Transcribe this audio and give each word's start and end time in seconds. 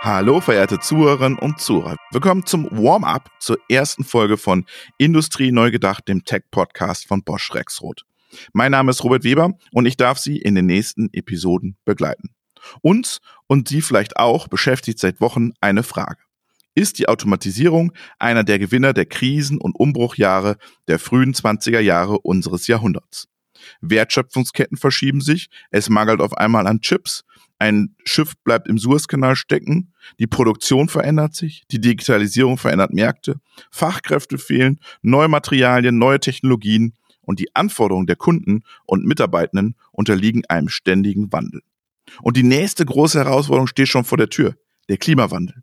Hallo, 0.00 0.40
verehrte 0.40 0.78
Zuhörerinnen 0.78 1.40
und 1.40 1.58
Zuhörer. 1.58 1.96
Willkommen 2.12 2.46
zum 2.46 2.66
Warm-up 2.70 3.32
zur 3.40 3.58
ersten 3.68 4.04
Folge 4.04 4.36
von 4.36 4.64
Industrie 4.96 5.50
neu 5.50 5.72
gedacht, 5.72 6.06
dem 6.06 6.24
Tech-Podcast 6.24 7.08
von 7.08 7.24
Bosch 7.24 7.52
Rexroth. 7.52 8.04
Mein 8.52 8.70
Name 8.70 8.92
ist 8.92 9.02
Robert 9.02 9.24
Weber 9.24 9.54
und 9.72 9.86
ich 9.86 9.96
darf 9.96 10.18
Sie 10.18 10.38
in 10.38 10.54
den 10.54 10.66
nächsten 10.66 11.12
Episoden 11.12 11.76
begleiten. 11.84 12.30
Uns 12.80 13.18
und 13.48 13.66
Sie 13.66 13.82
vielleicht 13.82 14.18
auch 14.18 14.46
beschäftigt 14.46 15.00
seit 15.00 15.20
Wochen 15.20 15.50
eine 15.60 15.82
Frage. 15.82 16.22
Ist 16.76 17.00
die 17.00 17.08
Automatisierung 17.08 17.92
einer 18.20 18.44
der 18.44 18.60
Gewinner 18.60 18.92
der 18.92 19.06
Krisen- 19.06 19.60
und 19.60 19.74
Umbruchjahre 19.74 20.58
der 20.86 21.00
frühen 21.00 21.34
20er 21.34 21.80
Jahre 21.80 22.20
unseres 22.20 22.68
Jahrhunderts? 22.68 23.26
Wertschöpfungsketten 23.80 24.76
verschieben 24.76 25.20
sich, 25.20 25.48
es 25.70 25.88
mangelt 25.88 26.20
auf 26.20 26.36
einmal 26.36 26.66
an 26.66 26.80
Chips, 26.80 27.24
ein 27.58 27.96
Schiff 28.04 28.34
bleibt 28.44 28.68
im 28.68 28.78
Suezkanal 28.78 29.34
stecken, 29.34 29.92
die 30.20 30.28
Produktion 30.28 30.88
verändert 30.88 31.34
sich, 31.34 31.64
die 31.70 31.80
Digitalisierung 31.80 32.56
verändert 32.56 32.92
Märkte, 32.92 33.40
Fachkräfte 33.70 34.38
fehlen, 34.38 34.78
neue 35.02 35.28
Materialien, 35.28 35.98
neue 35.98 36.20
Technologien 36.20 36.94
und 37.22 37.40
die 37.40 37.54
Anforderungen 37.56 38.06
der 38.06 38.16
Kunden 38.16 38.62
und 38.86 39.04
Mitarbeitenden 39.04 39.74
unterliegen 39.90 40.44
einem 40.46 40.68
ständigen 40.68 41.32
Wandel. 41.32 41.62
Und 42.22 42.36
die 42.36 42.42
nächste 42.42 42.84
große 42.84 43.18
Herausforderung 43.18 43.66
steht 43.66 43.88
schon 43.88 44.04
vor 44.04 44.18
der 44.18 44.30
Tür, 44.30 44.54
der 44.88 44.96
Klimawandel. 44.96 45.62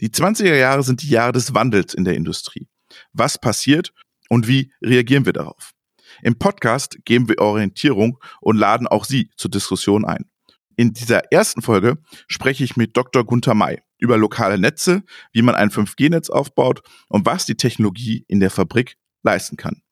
Die 0.00 0.10
20er 0.10 0.56
Jahre 0.56 0.82
sind 0.82 1.02
die 1.02 1.08
Jahre 1.08 1.32
des 1.32 1.54
Wandels 1.54 1.94
in 1.94 2.04
der 2.04 2.14
Industrie. 2.14 2.68
Was 3.12 3.40
passiert 3.40 3.92
und 4.28 4.48
wie 4.48 4.72
reagieren 4.82 5.24
wir 5.24 5.32
darauf? 5.32 5.72
Im 6.22 6.38
Podcast 6.38 6.98
geben 7.04 7.28
wir 7.28 7.38
Orientierung 7.38 8.18
und 8.40 8.56
laden 8.56 8.86
auch 8.86 9.04
Sie 9.04 9.30
zur 9.36 9.50
Diskussion 9.50 10.04
ein. 10.04 10.30
In 10.76 10.92
dieser 10.92 11.32
ersten 11.32 11.62
Folge 11.62 11.98
spreche 12.28 12.64
ich 12.64 12.76
mit 12.76 12.96
Dr. 12.96 13.24
Gunther 13.24 13.54
May 13.54 13.80
über 13.98 14.16
lokale 14.16 14.58
Netze, 14.58 15.02
wie 15.32 15.42
man 15.42 15.54
ein 15.54 15.70
5G-Netz 15.70 16.30
aufbaut 16.30 16.82
und 17.08 17.26
was 17.26 17.46
die 17.46 17.56
Technologie 17.56 18.24
in 18.28 18.40
der 18.40 18.50
Fabrik 18.50 18.96
leisten 19.22 19.56
kann. 19.56 19.82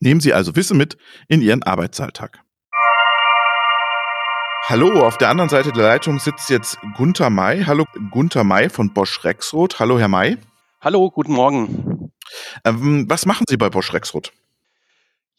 Nehmen 0.00 0.20
Sie 0.20 0.34
also 0.34 0.54
Wissen 0.54 0.76
mit 0.76 0.96
in 1.28 1.40
Ihren 1.40 1.62
Arbeitsalltag. 1.62 2.40
Hallo, 4.68 5.02
auf 5.06 5.16
der 5.16 5.30
anderen 5.30 5.48
Seite 5.48 5.72
der 5.72 5.82
Leitung 5.82 6.18
sitzt 6.18 6.50
jetzt 6.50 6.76
Gunther 6.94 7.30
May. 7.30 7.64
Hallo, 7.64 7.86
Gunther 8.10 8.44
May 8.44 8.68
von 8.68 8.92
Bosch 8.92 9.24
Rexroth. 9.24 9.80
Hallo, 9.80 9.98
Herr 9.98 10.08
May. 10.08 10.36
Hallo, 10.82 11.10
guten 11.10 11.32
Morgen. 11.32 12.12
Ähm, 12.64 13.06
was 13.08 13.24
machen 13.24 13.46
Sie 13.48 13.56
bei 13.56 13.70
Bosch 13.70 13.94
Rexroth? 13.94 14.30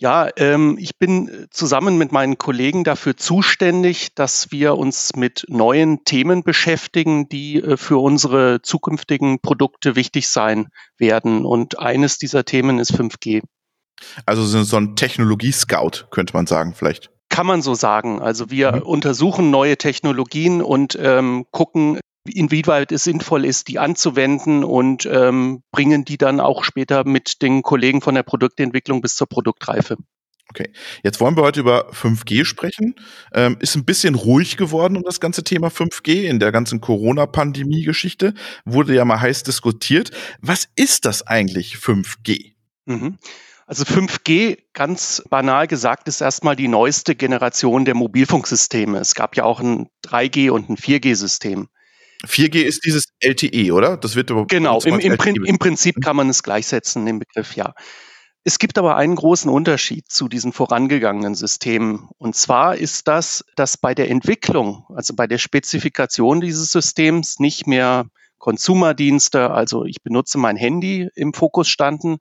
Ja, 0.02 0.30
ähm, 0.38 0.78
ich 0.80 0.98
bin 0.98 1.48
zusammen 1.52 1.98
mit 1.98 2.14
meinen 2.14 2.38
Kollegen 2.38 2.86
dafür 2.86 3.18
zuständig, 3.18 4.16
dass 4.16 4.50
wir 4.50 4.78
uns 4.78 5.18
mit 5.18 5.46
neuen 5.50 6.06
Themen 6.06 6.44
beschäftigen, 6.44 7.28
die 7.28 7.58
äh, 7.58 7.76
für 7.76 7.98
unsere 7.98 8.62
zukünftigen 8.62 9.42
Produkte 9.42 9.98
wichtig 9.98 10.30
sein 10.30 10.70
werden. 10.98 11.44
Und 11.44 11.80
eines 11.80 12.18
dieser 12.18 12.46
Themen 12.46 12.80
ist 12.80 12.94
5G. 12.94 13.42
Also 14.26 14.46
so 14.46 14.78
ein 14.78 14.96
Technologie-Scout, 14.96 16.08
könnte 16.12 16.34
man 16.34 16.48
sagen, 16.48 16.74
vielleicht. 16.74 17.12
Kann 17.28 17.46
man 17.46 17.62
so 17.62 17.76
sagen. 17.76 18.22
Also 18.22 18.50
wir 18.50 18.72
mhm. 18.72 18.82
untersuchen 18.84 19.52
neue 19.52 19.78
Technologien 19.78 20.62
und 20.62 20.98
ähm, 21.02 21.46
gucken, 21.52 22.00
inwieweit 22.28 22.92
es 22.92 23.04
sinnvoll 23.04 23.46
ist, 23.46 23.68
die 23.68 23.80
anzuwenden 23.80 24.64
und 24.64 25.06
ähm, 25.06 25.64
bringen 25.72 26.06
die 26.06 26.18
dann 26.18 26.40
auch 26.40 26.64
später 26.64 27.06
mit 27.06 27.42
den 27.42 27.62
Kollegen 27.62 28.02
von 28.02 28.16
der 28.16 28.24
Produktentwicklung 28.24 29.02
bis 29.02 29.16
zur 29.16 29.28
Produktreife. 29.28 29.98
Okay, 30.50 30.72
jetzt 31.04 31.20
wollen 31.20 31.38
wir 31.38 31.44
heute 31.44 31.60
über 31.60 31.92
5G 31.92 32.44
sprechen. 32.44 32.96
Ähm, 33.34 33.58
ist 33.60 33.76
ein 33.76 33.86
bisschen 33.86 34.16
ruhig 34.16 34.58
geworden 34.58 34.98
um 34.98 35.04
das 35.04 35.20
ganze 35.20 35.44
Thema 35.44 35.68
5G 35.68 36.24
in 36.24 36.40
der 36.40 36.52
ganzen 36.52 36.82
Corona-Pandemie-Geschichte. 36.82 38.34
Wurde 38.66 38.96
ja 38.96 39.06
mal 39.06 39.22
heiß 39.22 39.44
diskutiert. 39.44 40.10
Was 40.42 40.68
ist 40.76 41.06
das 41.06 41.28
eigentlich 41.28 41.76
5G? 41.76 42.54
Mhm. 42.86 43.18
Also 43.68 43.84
5G, 43.84 44.58
ganz 44.74 45.22
banal 45.30 45.68
gesagt, 45.68 46.08
ist 46.08 46.22
erstmal 46.22 46.56
die 46.56 46.68
neueste 46.68 47.14
Generation 47.14 47.86
der 47.86 47.94
Mobilfunksysteme. 47.94 48.98
Es 48.98 49.14
gab 49.14 49.38
ja 49.38 49.44
auch 49.44 49.60
ein 49.60 49.90
3G 50.04 50.50
und 50.50 50.72
ein 50.72 50.78
4G-System. 50.78 51.70
4G 52.26 52.62
ist 52.62 52.86
dieses 52.86 53.06
LTE, 53.22 53.72
oder? 53.72 53.98
Das 53.98 54.16
wird 54.16 54.32
genau 54.50 54.82
im, 54.82 55.00
im, 55.00 55.18
Prin 55.18 55.36
im 55.46 55.58
Prinzip 55.58 56.02
kann 56.02 56.16
man 56.16 56.30
es 56.30 56.44
gleichsetzen, 56.44 57.06
den 57.06 57.20
Begriff 57.20 57.56
ja. 57.56 57.74
Es 58.44 58.58
gibt 58.58 58.78
aber 58.78 58.96
einen 58.96 59.16
großen 59.16 59.50
Unterschied 59.52 60.10
zu 60.10 60.28
diesen 60.28 60.54
vorangegangenen 60.54 61.36
Systemen. 61.36 62.10
Und 62.18 62.36
zwar 62.36 62.78
ist 62.78 63.08
das, 63.08 63.44
dass 63.56 63.78
bei 63.78 63.94
der 63.94 64.10
Entwicklung, 64.10 64.86
also 64.96 65.14
bei 65.14 65.28
der 65.28 65.38
Spezifikation 65.38 66.42
dieses 66.42 66.72
Systems 66.72 67.40
nicht 67.40 67.68
mehr 67.68 68.06
Konsumerdienste, 68.38 69.52
also 69.52 69.84
ich 69.86 70.02
benutze 70.02 70.38
mein 70.38 70.56
Handy 70.56 71.10
im 71.16 71.34
Fokus 71.34 71.68
standen, 71.68 72.18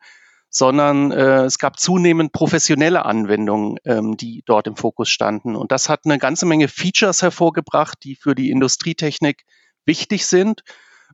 sondern 0.50 1.12
äh, 1.12 1.44
es 1.44 1.58
gab 1.58 1.78
zunehmend 1.78 2.32
professionelle 2.32 3.04
Anwendungen, 3.04 3.76
ähm, 3.84 4.16
die 4.16 4.42
dort 4.44 4.66
im 4.66 4.76
Fokus 4.76 5.08
standen. 5.10 5.54
Und 5.54 5.70
das 5.72 5.88
hat 5.88 6.00
eine 6.04 6.18
ganze 6.18 6.46
Menge 6.46 6.68
Features 6.68 7.22
hervorgebracht, 7.22 7.98
die 8.02 8.16
für 8.16 8.34
die 8.34 8.50
Industrietechnik 8.50 9.44
wichtig 9.88 10.26
sind. 10.26 10.62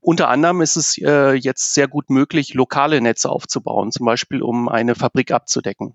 Unter 0.03 0.29
anderem 0.29 0.61
ist 0.61 0.77
es 0.77 0.99
äh, 0.99 1.33
jetzt 1.33 1.73
sehr 1.73 1.89
gut 1.89 2.11
möglich, 2.11 2.53
lokale 2.53 3.01
Netze 3.01 3.31
aufzubauen, 3.31 3.91
zum 3.91 4.05
Beispiel 4.05 4.43
um 4.43 4.69
eine 4.69 4.95
Fabrik 4.95 5.31
abzudecken. 5.31 5.95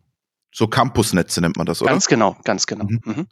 So 0.51 0.67
Campusnetze 0.67 1.41
nennt 1.41 1.57
man 1.57 1.67
das, 1.67 1.84
oder? 1.84 1.91
Ganz 1.91 2.07
genau, 2.07 2.35
ganz 2.44 2.66
genau. 2.66 2.85
Mhm. 2.85 3.01
Mhm. 3.06 3.28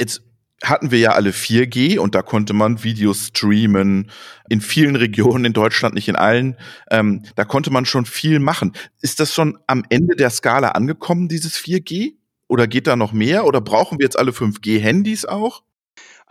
Jetzt 0.00 0.22
hatten 0.62 0.90
wir 0.90 0.98
ja 0.98 1.12
alle 1.12 1.30
4G 1.30 1.98
und 1.98 2.14
da 2.14 2.22
konnte 2.22 2.52
man 2.52 2.82
Videos 2.82 3.28
streamen 3.28 4.10
in 4.48 4.60
vielen 4.60 4.96
Regionen 4.96 5.44
in 5.44 5.52
Deutschland, 5.52 5.94
nicht 5.94 6.08
in 6.08 6.16
allen. 6.16 6.56
Ähm, 6.90 7.24
da 7.36 7.44
konnte 7.44 7.70
man 7.70 7.84
schon 7.84 8.06
viel 8.06 8.38
machen. 8.38 8.72
Ist 9.02 9.20
das 9.20 9.34
schon 9.34 9.58
am 9.66 9.84
Ende 9.90 10.16
der 10.16 10.30
Skala 10.30 10.70
angekommen, 10.70 11.28
dieses 11.28 11.58
4G? 11.58 12.14
Oder 12.48 12.66
geht 12.66 12.86
da 12.86 12.96
noch 12.96 13.12
mehr? 13.12 13.44
Oder 13.44 13.60
brauchen 13.60 13.98
wir 13.98 14.04
jetzt 14.04 14.18
alle 14.18 14.30
5G-Handys 14.30 15.26
auch? 15.26 15.62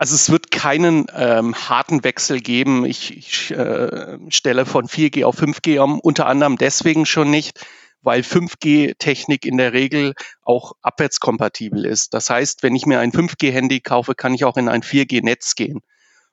Also 0.00 0.14
es 0.14 0.30
wird 0.30 0.52
keinen 0.52 1.06
ähm, 1.12 1.56
harten 1.56 2.04
Wechsel 2.04 2.40
geben. 2.40 2.84
Ich, 2.84 3.16
ich 3.16 3.50
äh, 3.50 4.16
stelle 4.28 4.64
von 4.64 4.86
4G 4.86 5.24
auf 5.24 5.40
5G 5.42 5.80
um, 5.80 5.98
unter 5.98 6.26
anderem 6.26 6.56
deswegen 6.56 7.04
schon 7.04 7.30
nicht, 7.30 7.66
weil 8.00 8.20
5G-Technik 8.20 9.44
in 9.44 9.56
der 9.56 9.72
Regel 9.72 10.14
auch 10.42 10.74
abwärtskompatibel 10.82 11.84
ist. 11.84 12.14
Das 12.14 12.30
heißt, 12.30 12.62
wenn 12.62 12.76
ich 12.76 12.86
mir 12.86 13.00
ein 13.00 13.10
5G-Handy 13.10 13.80
kaufe, 13.80 14.14
kann 14.14 14.34
ich 14.34 14.44
auch 14.44 14.56
in 14.56 14.68
ein 14.68 14.82
4G-Netz 14.82 15.56
gehen. 15.56 15.80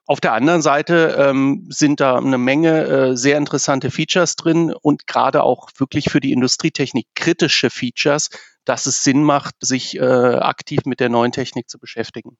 Auf 0.05 0.21
der 0.21 0.33
anderen 0.33 0.61
Seite 0.61 1.15
ähm, 1.19 1.65
sind 1.71 1.99
da 1.99 2.17
eine 2.17 2.37
Menge 2.37 2.83
äh, 2.83 3.17
sehr 3.17 3.39
interessante 3.39 3.89
Features 3.89 4.35
drin 4.35 4.71
und 4.79 5.07
gerade 5.07 5.41
auch 5.41 5.69
wirklich 5.77 6.11
für 6.11 6.19
die 6.19 6.31
Industrietechnik 6.31 7.07
kritische 7.15 7.71
Features, 7.71 8.29
dass 8.65 8.85
es 8.85 9.03
Sinn 9.03 9.23
macht, 9.23 9.55
sich 9.61 9.97
äh, 9.97 10.03
aktiv 10.03 10.81
mit 10.85 10.99
der 10.99 11.09
neuen 11.09 11.31
Technik 11.31 11.67
zu 11.67 11.79
beschäftigen. 11.79 12.37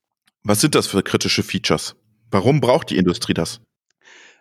Was 0.47 0.61
sind 0.61 0.75
das 0.75 0.85
für 0.85 1.01
kritische 1.01 1.41
Features? 1.41 1.95
Warum 2.29 2.61
braucht 2.61 2.91
die 2.91 2.97
Industrie 2.97 3.33
das? 3.33 3.61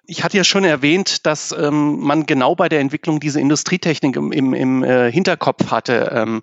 Ich 0.06 0.22
hatte 0.22 0.37
ja 0.37 0.44
schon 0.44 0.65
erwähnt, 0.65 1.25
dass 1.25 1.50
ähm, 1.50 1.98
man 2.00 2.26
genau 2.26 2.54
bei 2.54 2.69
der 2.69 2.81
Entwicklung 2.81 3.20
diese 3.20 3.41
Industrietechnik 3.41 4.14
im, 4.16 4.31
im, 4.31 4.53
im 4.53 4.84
äh, 4.84 5.10
Hinterkopf 5.10 5.70
hatte 5.70 6.10
ähm, 6.14 6.43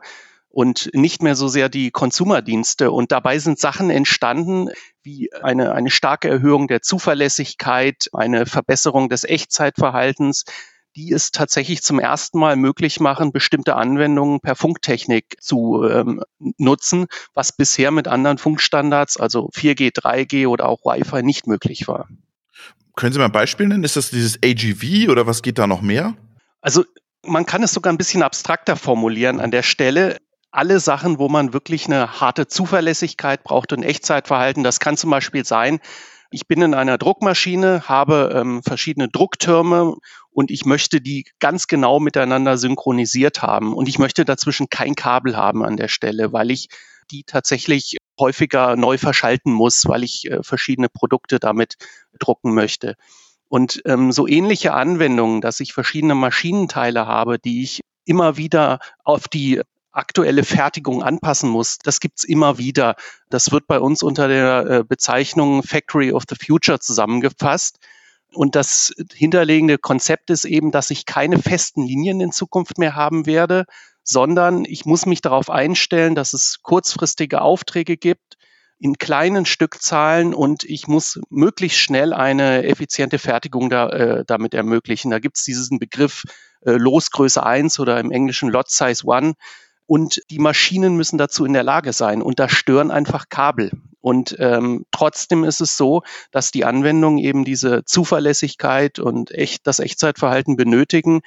und 0.50 0.90
nicht 0.94 1.22
mehr 1.22 1.36
so 1.36 1.48
sehr 1.48 1.70
die 1.70 1.92
Konsumerdienste. 1.92 2.90
Und 2.90 3.12
dabei 3.12 3.38
sind 3.38 3.60
Sachen 3.60 3.92
entstanden 3.92 4.70
wie 5.04 5.32
eine, 5.32 5.74
eine 5.74 5.92
starke 5.92 6.28
Erhöhung 6.28 6.68
der 6.68 6.82
Zuverlässigkeit, 6.82 8.10
eine 8.14 8.48
Verbesserung 8.48 9.10
des 9.10 9.26
Echtzeitverhaltens, 9.26 10.46
die 10.96 11.12
es 11.12 11.31
tatsächlich 11.31 11.81
zum 11.81 12.00
ersten 12.00 12.40
Mal 12.40 12.56
möglich 12.56 13.00
machen, 13.00 13.31
bestimmte 13.31 13.75
Anwendungen 13.75 14.40
per 14.40 14.56
Funktechnik 14.56 15.38
zu 15.40 15.84
ähm, 15.84 16.24
nutzen, 16.57 17.07
was 17.34 17.56
bisher 17.56 17.91
mit 17.91 18.07
anderen 18.07 18.38
Funkstandards, 18.38 19.18
also 19.18 19.50
4G, 19.53 19.94
3G 19.94 20.47
oder 20.47 20.67
auch 20.67 20.79
Wi-Fi 20.84 21.23
nicht 21.23 21.47
möglich 21.47 21.88
war. 21.88 22.08
Können 22.96 23.14
Sie 23.14 23.20
mal 23.20 23.26
ein 23.26 23.32
Beispiel 23.32 23.67
nennen? 23.67 23.84
Ist 23.84 23.96
das 23.96 24.09
dieses 24.09 24.40
AGV 24.43 25.09
oder 25.09 25.26
was 25.26 25.41
geht 25.41 25.58
da 25.58 25.67
noch 25.67 25.82
mehr? 25.82 26.16
Also 26.61 26.84
man 27.23 27.46
kann 27.46 27.64
es 27.64 27.73
sogar 27.73 27.94
ein 27.94 27.97
bisschen 27.97 28.23
abstrakter 28.23 28.76
formulieren 28.76 29.40
an 29.40 29.52
der 29.52 29.64
Stelle. 29.64 30.17
Alle 30.52 30.82
Sachen, 30.82 31.17
wo 31.17 31.29
man 31.29 31.53
wirklich 31.53 31.85
eine 31.85 32.20
harte 32.20 32.47
Zuverlässigkeit 32.47 33.44
braucht 33.44 33.72
und 33.72 33.84
Echtzeitverhalten, 33.84 34.64
das 34.64 34.82
kann 34.82 34.97
zum 34.97 35.09
Beispiel 35.09 35.46
sein, 35.46 35.79
ich 36.34 36.47
bin 36.47 36.61
in 36.61 36.73
einer 36.73 36.97
Druckmaschine, 36.97 37.84
habe 37.87 38.34
ähm, 38.34 38.64
verschiedene 38.64 39.09
Drucktürme 39.09 39.96
und 40.32 40.52
ich 40.52 40.66
möchte 40.66 41.02
die 41.02 41.26
ganz 41.40 41.68
genau 41.68 42.00
miteinander 42.00 42.58
synchronisiert 42.58 43.42
haben. 43.42 43.74
Und 43.74 43.88
ich 43.88 44.00
möchte 44.00 44.26
dazwischen 44.26 44.70
kein 44.70 44.96
Kabel 44.96 45.36
haben 45.36 45.64
an 45.64 45.78
der 45.78 45.88
Stelle, 45.88 46.34
weil 46.34 46.52
ich 46.52 46.68
die 47.12 47.24
tatsächlich 47.24 47.98
häufiger 48.20 48.76
neu 48.76 48.98
verschalten 48.98 49.52
muss, 49.52 49.88
weil 49.88 50.04
ich 50.04 50.30
äh, 50.30 50.44
verschiedene 50.44 50.90
Produkte 50.90 51.40
damit 51.40 51.76
drucken 52.20 52.54
möchte. 52.54 52.96
Und 53.50 53.82
ähm, 53.86 54.14
so 54.14 54.28
ähnliche 54.28 54.74
Anwendungen, 54.74 55.42
dass 55.42 55.60
ich 55.60 55.74
verschiedene 55.74 56.16
Maschinenteile 56.16 57.06
habe, 57.06 57.38
die 57.38 57.64
ich 57.64 57.82
immer 58.06 58.38
wieder 58.38 58.80
auf 59.04 59.28
die 59.28 59.62
aktuelle 59.92 60.46
Fertigung 60.46 61.04
anpassen 61.04 61.50
muss, 61.50 61.78
das 61.78 62.00
gibt's 62.00 62.24
immer 62.24 62.58
wieder. 62.58 62.96
Das 63.30 63.52
wird 63.52 63.68
bei 63.68 63.80
uns 63.80 64.04
unter 64.04 64.30
der 64.30 64.66
äh, 64.68 64.84
Bezeichnung 64.86 65.64
Factory 65.64 66.14
of 66.14 66.24
the 66.30 66.36
Future 66.36 66.80
zusammengefasst. 66.80 67.80
Und 68.34 68.56
das 68.56 68.94
hinterlegende 69.14 69.78
Konzept 69.78 70.30
ist 70.30 70.46
eben, 70.46 70.72
dass 70.72 70.90
ich 70.90 71.06
keine 71.06 71.40
festen 71.40 71.84
Linien 71.84 72.22
in 72.22 72.32
Zukunft 72.32 72.78
mehr 72.78 72.96
haben 72.96 73.26
werde, 73.26 73.66
sondern 74.04 74.66
ich 74.66 74.86
muss 74.86 75.06
mich 75.06 75.22
darauf 75.22 75.50
einstellen, 75.50 76.16
dass 76.16 76.34
es 76.34 76.60
kurzfristige 76.62 77.42
Aufträge 77.42 77.98
gibt 77.98 78.38
in 78.80 78.98
kleinen 78.98 79.46
Stückzahlen 79.46 80.34
und 80.34 80.64
ich 80.64 80.88
muss 80.88 81.20
möglichst 81.30 81.78
schnell 81.78 82.14
eine 82.14 82.64
effiziente 82.64 83.20
Fertigung 83.20 83.70
da, 83.70 83.90
äh, 83.90 84.26
damit 84.26 84.56
ermöglichen. 84.56 85.12
Da 85.12 85.20
gibt 85.20 85.38
es 85.38 85.44
diesen 85.44 85.78
Begriff 85.78 86.24
äh, 86.62 86.72
Losgröße 86.72 87.44
1 87.44 87.80
oder 87.80 88.00
im 88.00 88.12
Englischen 88.12 88.50
Lot 88.50 88.72
Size 88.72 89.04
1 89.08 89.36
und 89.86 90.22
die 90.32 90.40
Maschinen 90.40 90.96
müssen 90.96 91.20
dazu 91.20 91.46
in 91.46 91.54
der 91.54 91.64
Lage 91.64 91.94
sein 91.94 92.24
und 92.24 92.40
da 92.40 92.50
stören 92.50 92.90
einfach 92.90 93.30
Kabel. 93.30 93.72
Und 94.02 94.36
ähm, 94.40 94.86
trotzdem 94.92 95.44
ist 95.44 95.62
es 95.62 95.78
so, 95.78 96.02
dass 96.32 96.52
die 96.52 96.66
Anwendungen 96.66 97.20
eben 97.20 97.46
diese 97.46 97.86
Zuverlässigkeit 97.86 99.00
und 99.00 99.32
echt 99.32 99.68
das 99.68 99.80
Echtzeitverhalten 99.80 100.58
benötigen, 100.58 101.22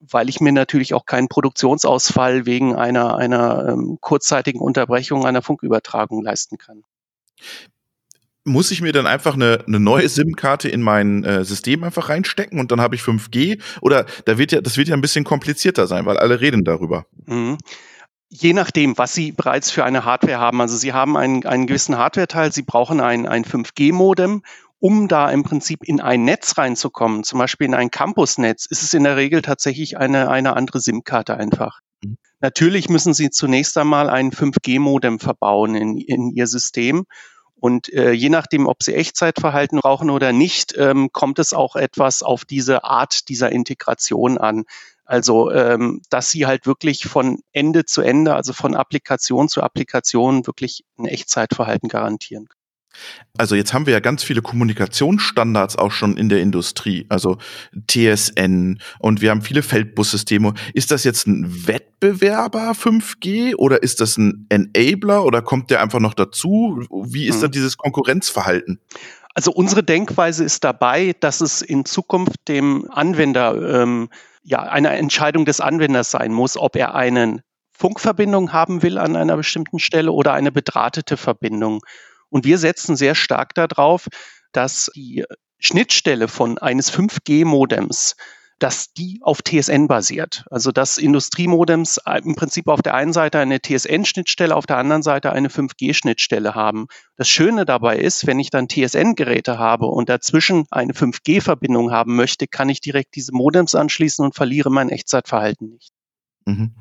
weil 0.00 0.28
ich 0.28 0.40
mir 0.40 0.52
natürlich 0.52 0.94
auch 0.94 1.06
keinen 1.06 1.28
Produktionsausfall 1.28 2.46
wegen 2.46 2.76
einer, 2.76 3.16
einer 3.16 3.68
ähm, 3.68 3.98
kurzzeitigen 4.00 4.60
Unterbrechung 4.60 5.26
einer 5.26 5.42
Funkübertragung 5.42 6.22
leisten 6.22 6.58
kann 6.58 6.82
muss 8.48 8.70
ich 8.70 8.80
mir 8.80 8.92
dann 8.92 9.06
einfach 9.06 9.34
eine, 9.34 9.62
eine 9.66 9.78
neue 9.78 10.08
SIM-Karte 10.08 10.68
in 10.68 10.82
mein 10.82 11.22
äh, 11.22 11.44
System 11.44 11.84
einfach 11.84 12.08
reinstecken 12.08 12.58
und 12.58 12.72
dann 12.72 12.80
habe 12.80 12.96
ich 12.96 13.02
5G? 13.02 13.60
Oder 13.80 14.06
da 14.24 14.38
wird 14.38 14.52
ja, 14.52 14.60
das 14.60 14.76
wird 14.76 14.88
ja 14.88 14.94
ein 14.94 15.00
bisschen 15.00 15.24
komplizierter 15.24 15.86
sein, 15.86 16.06
weil 16.06 16.16
alle 16.16 16.40
reden 16.40 16.64
darüber. 16.64 17.06
Mhm. 17.26 17.58
Je 18.30 18.52
nachdem, 18.52 18.98
was 18.98 19.14
Sie 19.14 19.32
bereits 19.32 19.70
für 19.70 19.84
eine 19.84 20.04
Hardware 20.04 20.38
haben. 20.38 20.60
Also 20.60 20.76
Sie 20.76 20.92
haben 20.92 21.16
einen, 21.16 21.46
einen 21.46 21.66
gewissen 21.66 21.96
Hardware-Teil, 21.96 22.52
Sie 22.52 22.62
brauchen 22.62 23.00
ein, 23.00 23.26
ein 23.26 23.44
5G-Modem. 23.44 24.42
Um 24.80 25.08
da 25.08 25.28
im 25.30 25.42
Prinzip 25.42 25.82
in 25.82 26.00
ein 26.00 26.24
Netz 26.24 26.56
reinzukommen, 26.56 27.24
zum 27.24 27.40
Beispiel 27.40 27.66
in 27.66 27.74
ein 27.74 27.90
Campusnetz, 27.90 28.64
ist 28.66 28.84
es 28.84 28.94
in 28.94 29.02
der 29.02 29.16
Regel 29.16 29.42
tatsächlich 29.42 29.98
eine, 29.98 30.30
eine 30.30 30.54
andere 30.54 30.78
SIM-Karte 30.78 31.36
einfach. 31.36 31.80
Mhm. 32.04 32.16
Natürlich 32.40 32.88
müssen 32.88 33.12
Sie 33.12 33.30
zunächst 33.30 33.76
einmal 33.76 34.08
ein 34.08 34.30
5G-Modem 34.30 35.18
verbauen 35.18 35.74
in, 35.74 35.98
in 35.98 36.30
Ihr 36.30 36.46
System. 36.46 37.06
Und 37.60 37.92
äh, 37.92 38.12
je 38.12 38.28
nachdem, 38.28 38.66
ob 38.66 38.84
Sie 38.84 38.94
Echtzeitverhalten 38.94 39.80
brauchen 39.80 40.10
oder 40.10 40.32
nicht, 40.32 40.74
ähm, 40.78 41.08
kommt 41.12 41.40
es 41.40 41.52
auch 41.52 41.74
etwas 41.74 42.22
auf 42.22 42.44
diese 42.44 42.84
Art 42.84 43.28
dieser 43.28 43.50
Integration 43.50 44.38
an. 44.38 44.64
Also, 45.08 45.50
ähm, 45.50 46.02
dass 46.10 46.30
Sie 46.30 46.44
halt 46.44 46.66
wirklich 46.66 47.06
von 47.06 47.38
Ende 47.52 47.86
zu 47.86 48.02
Ende, 48.02 48.34
also 48.34 48.52
von 48.52 48.74
Applikation 48.74 49.48
zu 49.48 49.62
Applikation, 49.62 50.46
wirklich 50.46 50.84
ein 50.98 51.06
Echtzeitverhalten 51.06 51.88
garantieren. 51.88 52.46
Also 53.38 53.54
jetzt 53.54 53.72
haben 53.72 53.86
wir 53.86 53.94
ja 53.94 54.00
ganz 54.00 54.22
viele 54.22 54.42
Kommunikationsstandards 54.42 55.76
auch 55.76 55.92
schon 55.92 56.18
in 56.18 56.28
der 56.28 56.40
Industrie, 56.40 57.06
also 57.08 57.38
TSN 57.86 58.80
und 58.98 59.20
wir 59.22 59.30
haben 59.30 59.40
viele 59.40 59.62
Feldbussysteme. 59.62 60.52
Ist 60.74 60.90
das 60.90 61.04
jetzt 61.04 61.26
ein 61.26 61.66
Wettbewerber 61.66 62.72
5G 62.72 63.54
oder 63.54 63.82
ist 63.82 64.00
das 64.00 64.18
ein 64.18 64.46
Enabler 64.50 65.24
oder 65.24 65.40
kommt 65.40 65.70
der 65.70 65.80
einfach 65.80 66.00
noch 66.00 66.14
dazu? 66.14 66.82
Wie 66.90 67.28
ist 67.28 67.36
hm. 67.36 67.42
da 67.42 67.48
dieses 67.48 67.78
Konkurrenzverhalten? 67.78 68.80
Also 69.38 69.52
unsere 69.52 69.84
Denkweise 69.84 70.42
ist 70.42 70.64
dabei, 70.64 71.14
dass 71.20 71.40
es 71.40 71.62
in 71.62 71.84
Zukunft 71.84 72.48
dem 72.48 72.90
Anwender 72.90 73.82
ähm, 73.82 74.08
ja 74.42 74.64
eine 74.64 74.88
Entscheidung 74.96 75.44
des 75.44 75.60
Anwenders 75.60 76.10
sein 76.10 76.32
muss, 76.32 76.56
ob 76.56 76.74
er 76.74 76.96
einen 76.96 77.42
Funkverbindung 77.70 78.52
haben 78.52 78.82
will 78.82 78.98
an 78.98 79.14
einer 79.14 79.36
bestimmten 79.36 79.78
Stelle 79.78 80.10
oder 80.10 80.32
eine 80.32 80.50
bedrahtete 80.50 81.16
Verbindung. 81.16 81.82
Und 82.30 82.46
wir 82.46 82.58
setzen 82.58 82.96
sehr 82.96 83.14
stark 83.14 83.54
darauf, 83.54 84.08
dass 84.50 84.90
die 84.96 85.24
Schnittstelle 85.60 86.26
von 86.26 86.58
eines 86.58 86.92
5G-Modems 86.92 88.16
dass 88.58 88.92
die 88.92 89.20
auf 89.22 89.42
TSN 89.42 89.86
basiert. 89.86 90.44
Also 90.50 90.72
dass 90.72 90.98
Industriemodems 90.98 92.00
im 92.24 92.34
Prinzip 92.34 92.68
auf 92.68 92.82
der 92.82 92.94
einen 92.94 93.12
Seite 93.12 93.38
eine 93.38 93.60
TSN-Schnittstelle, 93.60 94.54
auf 94.54 94.66
der 94.66 94.78
anderen 94.78 95.02
Seite 95.02 95.32
eine 95.32 95.48
5G-Schnittstelle 95.48 96.54
haben. 96.54 96.86
Das 97.16 97.28
Schöne 97.28 97.64
dabei 97.64 97.98
ist, 97.98 98.26
wenn 98.26 98.40
ich 98.40 98.50
dann 98.50 98.68
TSN-Geräte 98.68 99.58
habe 99.58 99.86
und 99.86 100.08
dazwischen 100.08 100.66
eine 100.70 100.92
5G-Verbindung 100.92 101.92
haben 101.92 102.16
möchte, 102.16 102.46
kann 102.46 102.68
ich 102.68 102.80
direkt 102.80 103.14
diese 103.14 103.32
Modems 103.32 103.74
anschließen 103.74 104.24
und 104.24 104.34
verliere 104.34 104.70
mein 104.70 104.88
Echtzeitverhalten 104.88 105.70
nicht. 105.70 105.92
Mhm. 106.44 106.74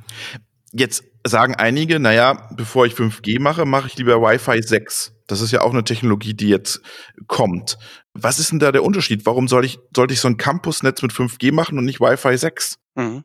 Jetzt 0.72 1.04
sagen 1.26 1.56
einige, 1.56 2.00
naja, 2.00 2.50
bevor 2.56 2.86
ich 2.86 2.94
5G 2.94 3.40
mache, 3.40 3.66
mache 3.66 3.88
ich 3.88 3.98
lieber 3.98 4.22
Wi-Fi 4.22 4.62
6. 4.62 5.14
Das 5.28 5.42
ist 5.42 5.52
ja 5.52 5.62
auch 5.62 5.72
eine 5.72 5.84
Technologie, 5.84 6.34
die 6.34 6.50
jetzt 6.50 6.82
kommt. 7.28 7.78
Was 8.14 8.40
ist 8.40 8.52
denn 8.52 8.60
da 8.60 8.72
der 8.72 8.84
Unterschied? 8.84 9.26
Warum 9.26 9.48
soll 9.48 9.66
ich, 9.66 9.78
sollte 9.96 10.14
ich 10.14 10.22
so 10.22 10.28
ein 10.28 10.38
Campusnetz 10.38 11.02
mit 11.02 11.12
5G 11.12 11.52
machen 11.52 11.78
und 11.78 11.86
nicht 11.86 12.00
Wi-Fi 12.00 12.38
6? 12.38 12.80
Mhm. 12.96 13.24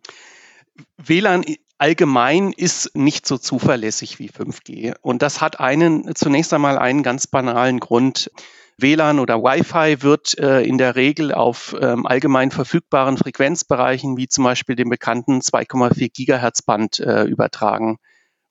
WLAN 0.99 1.45
allgemein 1.79 2.53
ist 2.53 2.95
nicht 2.95 3.27
so 3.27 3.39
zuverlässig 3.39 4.19
wie 4.19 4.31
5G. 4.31 4.95
Und 5.01 5.23
das 5.23 5.41
hat 5.41 5.61
einen, 5.61 6.15
zunächst 6.15 6.53
einmal 6.53 6.79
einen 6.79 7.03
ganz 7.03 7.27
banalen 7.27 7.81
Grund. 7.81 8.31
WLAN 8.79 9.19
oder 9.19 9.43
Wi-Fi 9.43 10.03
wird 10.03 10.39
äh, 10.39 10.63
in 10.63 10.79
der 10.79 10.97
Regel 10.97 11.33
auf 11.33 11.75
ähm, 11.81 12.07
allgemein 12.07 12.51
verfügbaren 12.51 13.17
Frequenzbereichen 13.17 14.17
wie 14.17 14.29
zum 14.29 14.45
Beispiel 14.45 14.77
dem 14.77 14.91
bekannten 14.91 15.41
2,4 15.41 16.11
Gigahertz 16.13 16.63
Band 16.63 16.99
äh, 17.01 17.25
übertragen. 17.25 17.99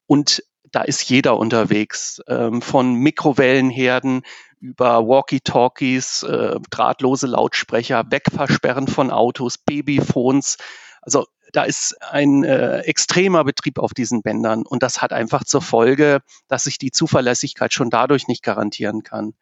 Und 0.07 0.43
da 0.71 0.81
ist 0.81 1.09
jeder 1.09 1.37
unterwegs, 1.37 2.21
ähm, 2.27 2.61
von 2.61 2.93
Mikrowellenherden 2.95 4.23
über 4.59 5.07
Walkie-Talkies, 5.07 6.23
äh, 6.23 6.59
drahtlose 6.69 7.27
Lautsprecher, 7.27 8.05
Wegversperren 8.09 8.87
von 8.87 9.11
Autos, 9.11 9.57
Babyphones. 9.57 10.57
Also 11.01 11.25
da 11.51 11.63
ist 11.63 12.01
ein 12.01 12.43
äh, 12.43 12.79
extremer 12.81 13.43
Betrieb 13.43 13.79
auf 13.79 13.93
diesen 13.93 14.21
Bändern 14.21 14.65
und 14.65 14.83
das 14.83 15.01
hat 15.01 15.11
einfach 15.13 15.43
zur 15.43 15.61
Folge, 15.61 16.21
dass 16.47 16.63
sich 16.63 16.77
die 16.77 16.91
Zuverlässigkeit 16.91 17.73
schon 17.73 17.89
dadurch 17.89 18.27
nicht 18.27 18.43
garantieren 18.43 19.03
kann. 19.03 19.33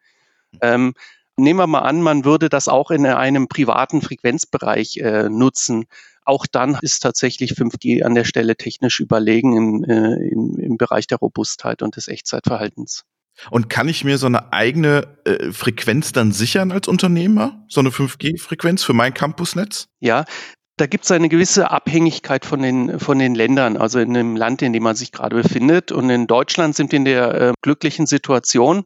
Ähm, 0.60 0.94
nehmen 1.36 1.60
wir 1.60 1.66
mal 1.66 1.80
an, 1.80 2.02
man 2.02 2.24
würde 2.24 2.48
das 2.48 2.66
auch 2.66 2.90
in 2.90 3.06
einem 3.06 3.46
privaten 3.46 4.02
Frequenzbereich 4.02 4.96
äh, 4.98 5.28
nutzen. 5.28 5.86
Auch 6.30 6.46
dann 6.46 6.78
ist 6.80 7.00
tatsächlich 7.00 7.54
5G 7.54 8.04
an 8.04 8.14
der 8.14 8.22
Stelle 8.22 8.54
technisch 8.54 9.00
überlegen 9.00 9.56
im, 9.56 9.82
äh, 9.82 10.14
im, 10.28 10.56
im 10.60 10.76
Bereich 10.76 11.08
der 11.08 11.18
Robustheit 11.18 11.82
und 11.82 11.96
des 11.96 12.06
Echtzeitverhaltens. 12.06 13.02
Und 13.50 13.68
kann 13.68 13.88
ich 13.88 14.04
mir 14.04 14.16
so 14.16 14.26
eine 14.26 14.52
eigene 14.52 15.08
äh, 15.24 15.50
Frequenz 15.50 16.12
dann 16.12 16.30
sichern 16.30 16.70
als 16.70 16.86
Unternehmer? 16.86 17.64
So 17.68 17.80
eine 17.80 17.88
5G-Frequenz 17.88 18.84
für 18.84 18.92
mein 18.92 19.12
Campusnetz? 19.12 19.88
Ja, 19.98 20.24
da 20.76 20.86
gibt 20.86 21.02
es 21.04 21.10
eine 21.10 21.28
gewisse 21.28 21.72
Abhängigkeit 21.72 22.46
von 22.46 22.62
den, 22.62 23.00
von 23.00 23.18
den 23.18 23.34
Ländern, 23.34 23.76
also 23.76 23.98
in 23.98 24.14
dem 24.14 24.36
Land, 24.36 24.62
in 24.62 24.72
dem 24.72 24.84
man 24.84 24.94
sich 24.94 25.10
gerade 25.10 25.34
befindet. 25.34 25.90
Und 25.90 26.10
in 26.10 26.28
Deutschland 26.28 26.76
sind 26.76 26.92
wir 26.92 26.98
in 26.98 27.04
der 27.06 27.34
äh, 27.34 27.52
glücklichen 27.60 28.06
Situation, 28.06 28.84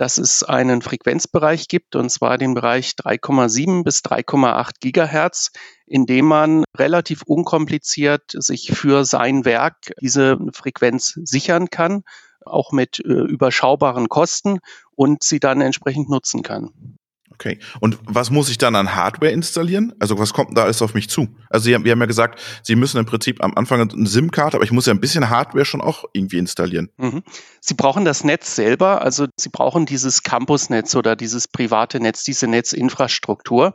dass 0.00 0.16
es 0.16 0.42
einen 0.42 0.80
Frequenzbereich 0.80 1.68
gibt, 1.68 1.94
und 1.94 2.08
zwar 2.08 2.38
den 2.38 2.54
Bereich 2.54 2.92
3,7 2.92 3.84
bis 3.84 3.98
3,8 3.98 4.70
Gigahertz, 4.80 5.50
in 5.84 6.06
dem 6.06 6.24
man 6.24 6.64
relativ 6.74 7.20
unkompliziert 7.26 8.22
sich 8.32 8.72
für 8.72 9.04
sein 9.04 9.44
Werk 9.44 9.92
diese 10.00 10.38
Frequenz 10.54 11.20
sichern 11.24 11.68
kann, 11.68 12.04
auch 12.46 12.72
mit 12.72 13.00
äh, 13.00 13.08
überschaubaren 13.08 14.08
Kosten 14.08 14.60
und 14.96 15.22
sie 15.22 15.38
dann 15.38 15.60
entsprechend 15.60 16.08
nutzen 16.08 16.42
kann. 16.42 16.98
Okay. 17.40 17.58
Und 17.80 17.98
was 18.04 18.28
muss 18.28 18.50
ich 18.50 18.58
dann 18.58 18.76
an 18.76 18.94
Hardware 18.94 19.32
installieren? 19.32 19.94
Also 19.98 20.18
was 20.18 20.34
kommt 20.34 20.58
da 20.58 20.64
alles 20.64 20.82
auf 20.82 20.92
mich 20.92 21.08
zu? 21.08 21.28
Also 21.48 21.64
Sie 21.64 21.74
haben, 21.74 21.84
wir 21.86 21.92
haben 21.92 22.00
ja 22.00 22.06
gesagt, 22.06 22.38
Sie 22.62 22.76
müssen 22.76 22.98
im 22.98 23.06
Prinzip 23.06 23.42
am 23.42 23.54
Anfang 23.54 23.80
eine 23.80 24.06
SIM-Karte, 24.06 24.58
aber 24.58 24.64
ich 24.64 24.72
muss 24.72 24.84
ja 24.84 24.92
ein 24.92 25.00
bisschen 25.00 25.30
Hardware 25.30 25.64
schon 25.64 25.80
auch 25.80 26.04
irgendwie 26.12 26.36
installieren. 26.36 26.90
Mhm. 26.98 27.22
Sie 27.62 27.72
brauchen 27.72 28.04
das 28.04 28.24
Netz 28.24 28.54
selber, 28.54 29.00
also 29.00 29.26
Sie 29.38 29.48
brauchen 29.48 29.86
dieses 29.86 30.22
Campusnetz 30.22 30.94
oder 30.94 31.16
dieses 31.16 31.48
private 31.48 31.98
Netz, 31.98 32.24
diese 32.24 32.46
Netzinfrastruktur. 32.46 33.72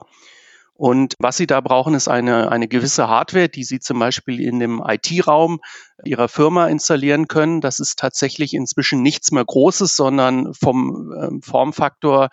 Und 0.77 1.15
was 1.19 1.38
Sie 1.38 1.48
da 1.48 1.62
brauchen, 1.62 1.95
ist 1.95 2.10
eine, 2.10 2.51
eine 2.51 2.67
gewisse 2.67 3.07
Hardware, 3.07 3.50
die 3.50 3.63
Sie 3.63 3.79
zum 3.79 3.98
Beispiel 3.98 4.41
in 4.41 4.60
dem 4.60 4.84
IT-Raum 4.86 5.60
Ihrer 6.03 6.27
Firma 6.27 6.67
installieren 6.67 7.27
können. 7.27 7.62
Das 7.62 7.79
ist 7.79 7.98
tatsächlich 7.98 8.53
inzwischen 8.53 9.01
nichts 9.01 9.31
mehr 9.31 9.45
Großes, 9.45 9.95
sondern 9.95 10.53
vom 10.53 11.13
ähm, 11.19 11.41
Formfaktor 11.41 12.29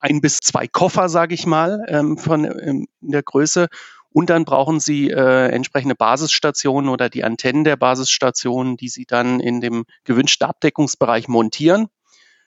ein 0.00 0.20
bis 0.20 0.38
zwei 0.38 0.66
Koffer, 0.66 1.08
sage 1.08 1.34
ich 1.34 1.46
mal, 1.46 1.84
ähm, 1.88 2.18
von 2.18 2.44
ähm, 2.44 2.86
der 3.00 3.22
Größe. 3.22 3.68
Und 4.10 4.30
dann 4.30 4.44
brauchen 4.44 4.80
Sie 4.80 5.10
äh, 5.10 5.48
entsprechende 5.48 5.94
Basisstationen 5.94 6.90
oder 6.90 7.08
die 7.08 7.24
Antennen 7.24 7.64
der 7.64 7.76
Basisstationen, 7.76 8.76
die 8.76 8.88
Sie 8.88 9.04
dann 9.04 9.40
in 9.40 9.60
dem 9.60 9.84
gewünschten 10.04 10.48
Abdeckungsbereich 10.48 11.28
montieren. 11.28 11.88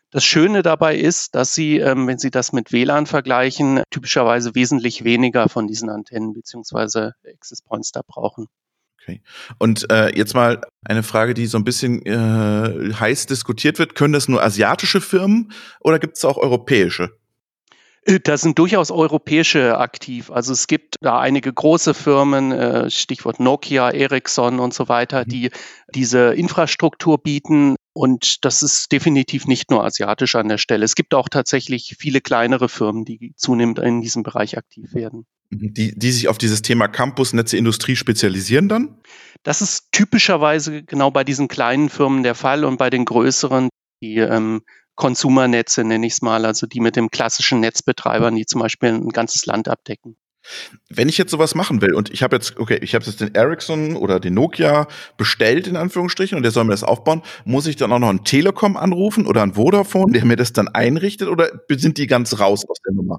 Das 0.10 0.25
Schöne 0.25 0.62
dabei 0.62 0.98
ist, 0.98 1.36
dass 1.36 1.55
Sie, 1.55 1.77
ähm, 1.77 2.08
wenn 2.08 2.17
Sie 2.17 2.31
das 2.31 2.51
mit 2.51 2.74
WLAN 2.74 3.05
vergleichen, 3.05 3.84
typischerweise 3.91 4.55
wesentlich 4.55 5.03
weniger 5.05 5.48
von 5.48 5.67
diesen 5.67 5.89
Antennen 5.89 6.34
beziehungsweise 6.34 7.13
Access 7.25 7.62
Points 7.62 7.91
da 7.91 8.01
brauchen. 8.05 8.48
Okay. 9.01 9.22
Und 9.58 9.89
äh, 9.89 10.15
jetzt 10.15 10.36
mal 10.36 10.62
eine 10.84 11.03
Frage, 11.03 11.34
die 11.34 11.46
so 11.46 11.58
ein 11.58 11.63
bisschen 11.63 12.05
äh, 12.05 12.93
heiß 12.93 13.25
diskutiert 13.25 13.79
wird. 13.79 13.96
Können 13.96 14.13
das 14.13 14.27
nur 14.27 14.43
asiatische 14.43 15.01
Firmen 15.01 15.53
oder 15.79 15.98
gibt 15.98 16.17
es 16.17 16.25
auch 16.25 16.38
europäische? 16.38 17.17
Äh, 18.03 18.20
da 18.20 18.38
sind 18.38 18.58
durchaus 18.58 18.91
europäische 18.91 19.77
aktiv. 19.77 20.31
Also 20.31 20.53
es 20.53 20.67
gibt 20.67 20.96
da 21.01 21.20
einige 21.20 21.53
große 21.53 21.93
Firmen, 21.93 22.51
äh, 22.51 22.89
Stichwort 22.89 23.39
Nokia, 23.39 23.89
Ericsson 23.91 24.60
und 24.60 24.74
so 24.74 24.89
weiter, 24.89 25.24
mhm. 25.25 25.29
die 25.29 25.50
diese 25.93 26.34
Infrastruktur 26.34 27.22
bieten. 27.22 27.75
Und 27.93 28.46
das 28.46 28.63
ist 28.63 28.91
definitiv 28.91 29.48
nicht 29.48 29.70
nur 29.70 29.84
asiatisch 29.84 30.36
an 30.36 30.48
der 30.48 30.58
Stelle. 30.58 30.86
Es 30.86 30.96
gibt 30.96 31.13
auch 31.13 31.29
tatsächlich 31.29 31.96
viele 32.00 32.22
kleinere 32.22 32.70
Firmen, 32.70 33.05
die 33.05 33.34
zunehmend 33.36 33.79
in 33.79 34.01
diesem 34.01 34.24
Bereich 34.24 34.58
aktiv 34.58 34.93
werden. 34.93 35.25
Mhm. 35.50 35.74
Die, 35.74 35.98
die 35.98 36.12
sich 36.12 36.27
auf 36.27 36.38
dieses 36.38 36.62
Thema 36.62 36.88
Campusnetze 36.88 37.58
Industrie 37.58 37.96
spezialisieren 37.96 38.70
dann? 38.70 38.98
Das 39.43 39.62
ist 39.62 39.91
typischerweise 39.91 40.84
genau 40.84 41.12
bei 41.12 41.24
diesen 41.24 41.48
kleinen 41.48 41.89
Firmen 41.89 42.24
der 42.24 42.36
Fall 42.36 42.63
und 42.63 42.77
bei 42.77 42.89
den 42.89 43.05
größeren, 43.05 43.70
die 44.01 44.17
ähm, 44.17 44.62
Konsumernetze, 45.01 45.84
nenne 45.84 46.05
ich 46.05 46.13
es 46.13 46.22
mal, 46.22 46.46
also 46.46 46.67
die 46.67 46.79
mit 46.79 46.96
dem 46.96 47.10
klassischen 47.10 47.60
Netzbetreibern, 47.60 48.36
die 48.36 48.46
zum 48.46 48.62
Beispiel 48.62 48.89
ein 48.89 49.10
ganzes 49.10 49.48
Land 49.48 49.67
abdecken. 49.67 50.15
Wenn 50.89 51.10
ich 51.10 51.17
jetzt 51.17 51.31
sowas 51.31 51.55
machen 51.55 51.81
will 51.81 51.96
und 51.96 52.12
ich 52.12 52.22
habe 52.22 52.36
jetzt, 52.36 52.58
okay, 52.58 52.77
ich 52.84 52.93
habe 52.93 53.03
jetzt 53.03 53.20
den 53.20 53.34
Ericsson 53.34 53.96
oder 53.96 54.20
den 54.20 54.36
Nokia 54.36 54.88
bestellt, 55.17 55.65
in 55.65 55.75
Anführungsstrichen, 55.75 56.38
und 56.38 56.43
der 56.43 56.51
soll 56.51 56.65
mir 56.65 56.72
das 56.74 56.84
aufbauen, 56.84 57.24
muss 57.46 57.65
ich 57.65 57.77
dann 57.77 57.91
auch 57.91 57.98
noch 57.98 58.10
einen 58.10 58.24
Telekom 58.24 58.77
anrufen 58.77 59.25
oder 59.25 59.41
einen 59.41 59.55
Vodafone, 59.55 60.13
der 60.13 60.24
mir 60.24 60.36
das 60.36 60.53
dann 60.53 60.67
einrichtet 60.67 61.29
oder 61.29 61.50
sind 61.72 61.98
die 61.98 62.05
ganz 62.05 62.39
raus 62.39 62.63
aus 62.70 62.77
der 62.86 62.93
Nummer? 62.93 63.17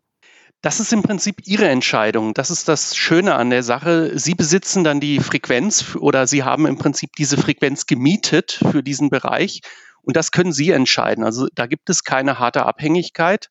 Das 0.60 0.78
ist 0.78 0.92
im 0.92 1.02
Prinzip 1.02 1.38
Ihre 1.46 1.68
Entscheidung. 1.68 2.32
Das 2.32 2.52
ist 2.52 2.68
das 2.68 2.96
Schöne 2.96 3.34
an 3.34 3.50
der 3.50 3.64
Sache. 3.64 4.16
Sie 4.16 4.36
besitzen 4.36 4.84
dann 4.84 5.00
die 5.00 5.18
Frequenz 5.18 5.96
oder 5.96 6.28
Sie 6.28 6.44
haben 6.44 6.66
im 6.66 6.78
Prinzip 6.78 7.10
diese 7.18 7.36
Frequenz 7.36 7.86
gemietet 7.86 8.60
für 8.70 8.84
diesen 8.84 9.10
Bereich 9.10 9.62
und 10.02 10.16
das 10.16 10.30
können 10.30 10.52
Sie 10.52 10.70
entscheiden. 10.70 11.24
Also 11.24 11.48
da 11.54 11.66
gibt 11.66 11.90
es 11.90 12.04
keine 12.04 12.38
harte 12.38 12.66
Abhängigkeit. 12.66 13.50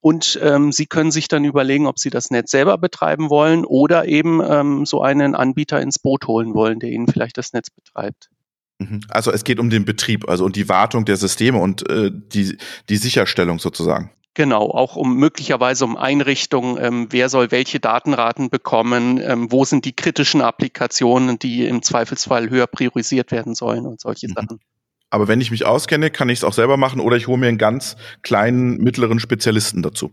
Und 0.00 0.38
ähm, 0.40 0.70
Sie 0.70 0.86
können 0.86 1.10
sich 1.10 1.26
dann 1.26 1.44
überlegen, 1.44 1.86
ob 1.86 1.98
Sie 1.98 2.10
das 2.10 2.30
Netz 2.30 2.52
selber 2.52 2.78
betreiben 2.78 3.28
wollen 3.28 3.64
oder 3.64 4.06
eben 4.06 4.40
ähm, 4.40 4.86
so 4.86 5.02
einen 5.02 5.34
Anbieter 5.34 5.80
ins 5.80 5.98
Boot 5.98 6.28
holen 6.28 6.54
wollen, 6.54 6.78
der 6.78 6.90
Ihnen 6.90 7.08
vielleicht 7.08 7.38
das 7.38 7.52
Netz 7.52 7.70
betreibt. 7.70 8.30
Mhm. 8.78 9.00
Also 9.08 9.32
es 9.32 9.42
geht 9.42 9.58
um 9.58 9.70
den 9.70 9.84
Betrieb, 9.84 10.28
also 10.28 10.44
um 10.44 10.52
die 10.52 10.68
Wartung 10.68 11.06
der 11.06 11.16
Systeme 11.16 11.58
und 11.58 11.88
äh, 11.90 12.10
die, 12.12 12.56
die 12.88 12.96
Sicherstellung 12.96 13.58
sozusagen. 13.58 14.12
Genau, 14.34 14.70
auch 14.70 14.96
um 14.96 15.16
möglicherweise 15.16 15.84
um 15.86 15.96
Einrichtungen, 15.96 16.76
ähm, 16.78 17.06
wer 17.08 17.30
soll 17.30 17.50
welche 17.50 17.80
Datenraten 17.80 18.50
bekommen, 18.50 19.18
ähm, 19.18 19.50
wo 19.50 19.64
sind 19.64 19.86
die 19.86 19.96
kritischen 19.96 20.42
Applikationen, 20.42 21.38
die 21.38 21.66
im 21.66 21.80
Zweifelsfall 21.82 22.50
höher 22.50 22.66
priorisiert 22.66 23.32
werden 23.32 23.54
sollen 23.54 23.86
und 23.86 23.98
solche 23.98 24.28
mhm. 24.28 24.34
Sachen. 24.34 24.60
Aber 25.10 25.28
wenn 25.28 25.40
ich 25.40 25.50
mich 25.50 25.64
auskenne, 25.64 26.10
kann 26.10 26.28
ich 26.28 26.40
es 26.40 26.44
auch 26.44 26.52
selber 26.52 26.76
machen 26.76 27.00
oder 27.00 27.16
ich 27.16 27.26
hole 27.26 27.38
mir 27.38 27.48
einen 27.48 27.58
ganz 27.58 27.96
kleinen, 28.22 28.78
mittleren 28.78 29.20
Spezialisten 29.20 29.82
dazu. 29.82 30.12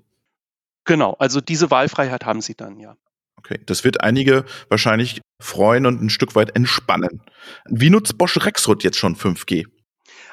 Genau, 0.86 1.16
also 1.20 1.42
diese 1.42 1.72
Wahlfreiheit 1.72 2.26
haben 2.26 2.42
Sie 2.42 2.56
dann, 2.56 2.80
ja. 2.80 2.96
Okay, 3.38 3.60
das 3.66 3.84
wird 3.84 4.02
einige 4.02 4.46
wahrscheinlich 4.70 5.22
freuen 5.42 5.86
und 5.86 6.02
ein 6.02 6.10
Stück 6.10 6.36
weit 6.36 6.56
entspannen. 6.56 7.22
Wie 7.66 7.90
nutzt 7.90 8.18
Bosch 8.18 8.38
Rexroth 8.38 8.84
jetzt 8.84 8.98
schon 8.98 9.16
5G? 9.16 9.66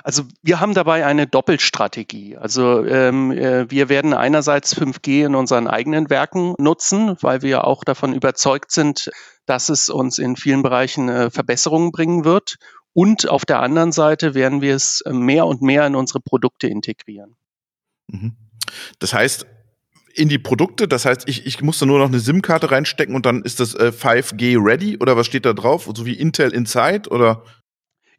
Also 0.02 0.24
wir 0.42 0.60
haben 0.60 0.74
dabei 0.74 1.04
eine 1.04 1.26
Doppelstrategie. 1.26 2.36
Also 2.36 2.84
ähm, 2.86 3.32
äh, 3.32 3.70
wir 3.70 3.88
werden 3.88 4.14
einerseits 4.14 4.76
5G 4.76 5.26
in 5.26 5.34
unseren 5.34 5.66
eigenen 5.66 6.08
Werken 6.08 6.54
nutzen, 6.58 7.16
weil 7.20 7.42
wir 7.42 7.64
auch 7.64 7.84
davon 7.84 8.14
überzeugt 8.14 8.70
sind, 8.70 9.10
dass 9.46 9.68
es 9.68 9.88
uns 9.88 10.18
in 10.18 10.36
vielen 10.36 10.62
Bereichen 10.62 11.08
äh, 11.08 11.30
Verbesserungen 11.30 11.92
bringen 11.92 12.24
wird. 12.24 12.56
Und 12.92 13.28
auf 13.28 13.44
der 13.44 13.60
anderen 13.60 13.92
Seite 13.92 14.34
werden 14.34 14.60
wir 14.62 14.74
es 14.74 15.00
äh, 15.02 15.12
mehr 15.12 15.46
und 15.46 15.62
mehr 15.62 15.86
in 15.86 15.94
unsere 15.94 16.20
Produkte 16.20 16.66
integrieren. 16.66 17.36
Mhm. 18.08 18.36
Das 18.98 19.14
heißt, 19.14 19.46
in 20.14 20.28
die 20.28 20.38
Produkte, 20.38 20.88
das 20.88 21.04
heißt, 21.04 21.28
ich, 21.28 21.46
ich 21.46 21.62
musste 21.62 21.86
nur 21.86 21.98
noch 21.98 22.08
eine 22.08 22.18
SIM-Karte 22.18 22.70
reinstecken 22.70 23.14
und 23.14 23.26
dann 23.26 23.42
ist 23.42 23.60
das 23.60 23.74
äh, 23.74 23.92
5G 23.96 24.62
ready 24.62 24.98
oder 24.98 25.16
was 25.16 25.26
steht 25.26 25.46
da 25.46 25.52
drauf? 25.52 25.88
So 25.94 26.04
wie 26.04 26.14
Intel 26.14 26.52
Inside 26.52 27.10
oder? 27.10 27.44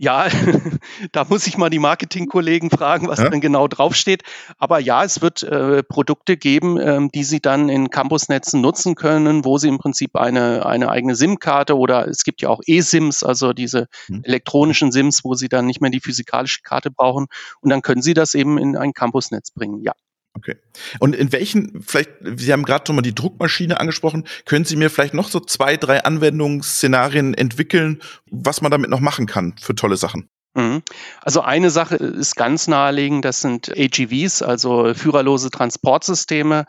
Ja, 0.01 0.27
da 1.11 1.25
muss 1.25 1.45
ich 1.45 1.59
mal 1.59 1.69
die 1.69 1.77
Marketingkollegen 1.77 2.71
fragen, 2.71 3.07
was 3.07 3.19
ja? 3.19 3.29
denn 3.29 3.39
genau 3.39 3.67
draufsteht. 3.67 4.23
Aber 4.57 4.79
ja, 4.79 5.03
es 5.03 5.21
wird 5.21 5.43
äh, 5.43 5.83
Produkte 5.83 6.37
geben, 6.37 6.79
ähm, 6.79 7.11
die 7.11 7.23
Sie 7.23 7.39
dann 7.39 7.69
in 7.69 7.91
Campusnetzen 7.91 8.61
nutzen 8.61 8.95
können, 8.95 9.45
wo 9.45 9.59
Sie 9.59 9.67
im 9.67 9.77
Prinzip 9.77 10.15
eine, 10.15 10.65
eine 10.65 10.89
eigene 10.89 11.13
SIM-Karte 11.13 11.77
oder 11.77 12.07
es 12.07 12.23
gibt 12.23 12.41
ja 12.41 12.49
auch 12.49 12.61
E-SIMs, 12.65 13.21
also 13.21 13.53
diese 13.53 13.89
hm. 14.07 14.23
elektronischen 14.23 14.91
SIMs, 14.91 15.23
wo 15.23 15.35
Sie 15.35 15.49
dann 15.49 15.67
nicht 15.67 15.81
mehr 15.81 15.91
die 15.91 15.99
physikalische 15.99 16.63
Karte 16.63 16.89
brauchen. 16.89 17.27
Und 17.59 17.69
dann 17.69 17.83
können 17.83 18.01
Sie 18.01 18.15
das 18.15 18.33
eben 18.33 18.57
in 18.57 18.75
ein 18.75 18.93
Campusnetz 18.93 19.51
bringen, 19.51 19.83
ja. 19.83 19.93
Okay. 20.33 20.55
Und 20.99 21.15
in 21.15 21.31
welchen, 21.31 21.81
vielleicht, 21.81 22.11
Sie 22.23 22.51
haben 22.53 22.63
gerade 22.63 22.85
schon 22.87 22.95
mal 22.95 23.01
die 23.01 23.15
Druckmaschine 23.15 23.79
angesprochen, 23.79 24.25
können 24.45 24.65
Sie 24.65 24.75
mir 24.75 24.89
vielleicht 24.89 25.13
noch 25.13 25.29
so 25.29 25.39
zwei, 25.39 25.77
drei 25.77 26.03
Anwendungsszenarien 26.03 27.33
entwickeln, 27.33 28.01
was 28.29 28.61
man 28.61 28.71
damit 28.71 28.89
noch 28.89 29.01
machen 29.01 29.25
kann 29.25 29.55
für 29.59 29.75
tolle 29.75 29.97
Sachen? 29.97 30.29
Mhm. 30.53 30.83
Also 31.21 31.41
eine 31.41 31.69
Sache 31.69 31.95
ist 31.95 32.35
ganz 32.35 32.67
naheliegend, 32.67 33.23
das 33.25 33.41
sind 33.41 33.71
AGVs, 33.77 34.41
also 34.41 34.93
führerlose 34.93 35.49
Transportsysteme. 35.49 36.65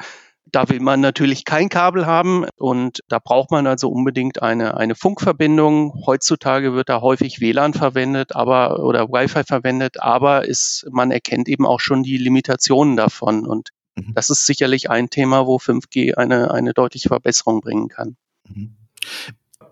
Da 0.52 0.68
will 0.68 0.80
man 0.80 1.00
natürlich 1.00 1.46
kein 1.46 1.70
Kabel 1.70 2.04
haben 2.04 2.44
und 2.56 3.00
da 3.08 3.18
braucht 3.18 3.50
man 3.50 3.66
also 3.66 3.88
unbedingt 3.88 4.42
eine, 4.42 4.76
eine 4.76 4.94
Funkverbindung. 4.94 6.04
Heutzutage 6.06 6.74
wird 6.74 6.90
da 6.90 7.00
häufig 7.00 7.40
WLAN 7.40 7.72
verwendet, 7.72 8.36
aber 8.36 8.84
oder 8.84 9.08
Wi-Fi 9.08 9.44
verwendet, 9.44 10.00
aber 10.00 10.46
ist, 10.46 10.86
man 10.90 11.10
erkennt 11.10 11.48
eben 11.48 11.64
auch 11.64 11.80
schon 11.80 12.02
die 12.02 12.18
Limitationen 12.18 12.96
davon. 12.96 13.46
Und 13.46 13.70
mhm. 13.96 14.12
das 14.14 14.28
ist 14.28 14.44
sicherlich 14.44 14.90
ein 14.90 15.08
Thema, 15.08 15.46
wo 15.46 15.56
5G 15.56 16.16
eine, 16.16 16.50
eine 16.50 16.74
deutliche 16.74 17.08
Verbesserung 17.08 17.62
bringen 17.62 17.88
kann. 17.88 18.16
Mhm. 18.46 18.76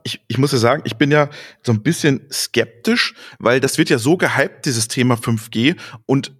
Ich, 0.03 0.23
ich 0.29 0.39
muss 0.39 0.53
ja 0.53 0.59
sagen, 0.59 0.81
ich 0.87 0.97
bin 0.97 1.11
ja 1.11 1.29
so 1.63 1.73
ein 1.73 1.83
bisschen 1.83 2.27
skeptisch, 2.33 3.15
weil 3.39 3.61
das 3.61 3.77
wird 3.77 3.91
ja 3.91 3.99
so 3.99 4.17
gehypt, 4.17 4.65
dieses 4.65 4.89
Thema 4.89 5.17
5G. 5.17 5.77
Und 6.07 6.40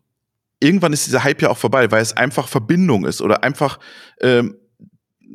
irgendwann 0.61 0.93
ist 0.93 1.07
dieser 1.07 1.25
Hype 1.25 1.43
ja 1.43 1.49
auch 1.51 1.59
vorbei, 1.59 1.91
weil 1.91 2.03
es 2.03 2.17
einfach 2.17 2.49
Verbindung 2.49 3.07
ist 3.07 3.21
oder 3.23 3.43
einfach 3.43 3.81
ähm, 4.21 4.57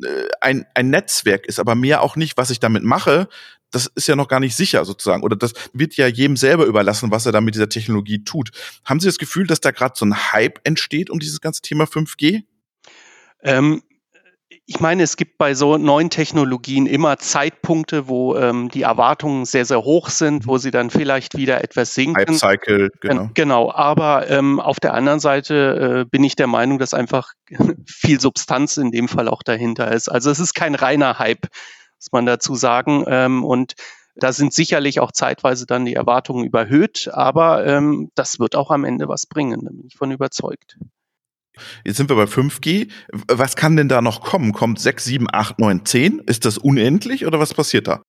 äh, 0.02 0.28
ein, 0.40 0.66
ein 0.74 0.90
Netzwerk 0.90 1.46
ist, 1.46 1.58
aber 1.58 1.74
mehr 1.74 2.02
auch 2.02 2.16
nicht, 2.16 2.36
was 2.36 2.50
ich 2.50 2.60
damit 2.60 2.84
mache, 2.84 3.28
das 3.70 3.86
ist 3.86 4.06
ja 4.06 4.16
noch 4.16 4.28
gar 4.28 4.40
nicht 4.40 4.56
sicher 4.56 4.84
sozusagen. 4.84 5.22
Oder 5.22 5.36
das 5.36 5.52
wird 5.72 5.96
ja 5.96 6.06
jedem 6.06 6.36
selber 6.36 6.64
überlassen, 6.64 7.10
was 7.10 7.26
er 7.26 7.32
da 7.32 7.40
mit 7.40 7.54
dieser 7.54 7.68
Technologie 7.68 8.24
tut. 8.24 8.50
Haben 8.84 9.00
Sie 9.00 9.06
das 9.06 9.18
Gefühl, 9.18 9.46
dass 9.46 9.60
da 9.60 9.72
gerade 9.72 9.94
so 9.96 10.06
ein 10.06 10.32
Hype 10.32 10.60
entsteht 10.64 11.10
um 11.10 11.18
dieses 11.18 11.40
ganze 11.40 11.62
Thema 11.62 11.84
5G? 11.84 12.44
Ähm, 13.42 13.82
ich 14.48 14.80
meine, 14.80 15.02
es 15.02 15.16
gibt 15.16 15.38
bei 15.38 15.54
so 15.54 15.76
neuen 15.76 16.10
Technologien 16.10 16.86
immer 16.86 17.18
Zeitpunkte, 17.18 18.06
wo 18.08 18.36
ähm, 18.36 18.68
die 18.68 18.82
Erwartungen 18.82 19.44
sehr, 19.44 19.64
sehr 19.64 19.82
hoch 19.82 20.08
sind, 20.08 20.46
wo 20.46 20.58
sie 20.58 20.70
dann 20.70 20.90
vielleicht 20.90 21.36
wieder 21.36 21.62
etwas 21.64 21.94
sinken. 21.94 22.16
Hype 22.16 22.34
Cycle, 22.34 22.90
genau. 23.00 23.30
Genau, 23.34 23.72
aber 23.72 24.30
ähm, 24.30 24.60
auf 24.60 24.78
der 24.78 24.94
anderen 24.94 25.18
Seite 25.18 26.02
äh, 26.02 26.08
bin 26.08 26.22
ich 26.22 26.36
der 26.36 26.46
Meinung, 26.46 26.78
dass 26.78 26.94
einfach 26.94 27.32
viel 27.86 28.20
Substanz 28.20 28.76
in 28.76 28.92
dem 28.92 29.08
Fall 29.08 29.28
auch 29.28 29.42
dahinter 29.42 29.90
ist. 29.90 30.08
Also 30.08 30.30
es 30.30 30.38
ist 30.38 30.54
kein 30.54 30.76
reiner 30.76 31.18
Hype, 31.18 31.48
muss 31.98 32.12
man 32.12 32.26
dazu 32.26 32.54
sagen. 32.54 33.04
Ähm, 33.08 33.44
und 33.44 33.74
da 34.14 34.32
sind 34.32 34.54
sicherlich 34.54 35.00
auch 35.00 35.12
zeitweise 35.12 35.66
dann 35.66 35.84
die 35.84 35.94
Erwartungen 35.94 36.44
überhöht, 36.44 37.10
aber 37.12 37.66
ähm, 37.66 38.10
das 38.14 38.38
wird 38.38 38.54
auch 38.54 38.70
am 38.70 38.84
Ende 38.84 39.08
was 39.08 39.26
bringen, 39.26 39.60
da 39.64 39.70
bin 39.70 39.86
ich 39.86 39.96
von 39.96 40.10
überzeugt. 40.10 40.78
Jetzt 41.84 41.96
sind 41.96 42.10
wir 42.10 42.16
bei 42.16 42.24
5G. 42.24 42.90
Was 43.28 43.56
kann 43.56 43.76
denn 43.76 43.88
da 43.88 44.02
noch 44.02 44.20
kommen? 44.20 44.52
Kommt 44.52 44.80
6, 44.80 45.04
7, 45.04 45.26
8, 45.32 45.58
9, 45.58 45.84
10? 45.84 46.18
Ist 46.26 46.44
das 46.44 46.58
unendlich 46.58 47.26
oder 47.26 47.40
was 47.40 47.54
passiert 47.54 47.88
da? 47.88 48.02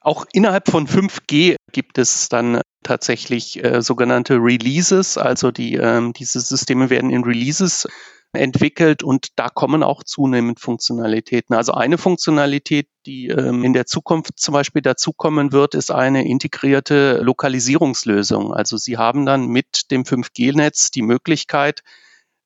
Auch 0.00 0.24
innerhalb 0.32 0.70
von 0.70 0.86
5G 0.86 1.56
gibt 1.72 1.98
es 1.98 2.28
dann 2.28 2.60
tatsächlich 2.82 3.62
äh, 3.62 3.82
sogenannte 3.82 4.36
Releases, 4.36 5.18
also 5.18 5.50
die, 5.50 5.74
ähm, 5.74 6.12
diese 6.12 6.40
Systeme 6.40 6.88
werden 6.88 7.10
in 7.10 7.24
Releases 7.24 7.86
entwickelt 8.32 9.02
und 9.02 9.28
da 9.36 9.48
kommen 9.48 9.82
auch 9.82 10.04
zunehmend 10.04 10.60
Funktionalitäten. 10.60 11.56
Also 11.56 11.72
eine 11.72 11.98
Funktionalität, 11.98 12.86
die 13.06 13.28
ähm, 13.28 13.64
in 13.64 13.72
der 13.72 13.86
Zukunft 13.86 14.38
zum 14.38 14.52
Beispiel 14.52 14.82
dazukommen 14.82 15.52
wird, 15.52 15.74
ist 15.74 15.90
eine 15.90 16.26
integrierte 16.26 17.20
Lokalisierungslösung. 17.22 18.52
Also 18.52 18.76
Sie 18.76 18.98
haben 18.98 19.24
dann 19.24 19.46
mit 19.46 19.90
dem 19.90 20.04
5G-Netz 20.04 20.90
die 20.90 21.02
Möglichkeit, 21.02 21.82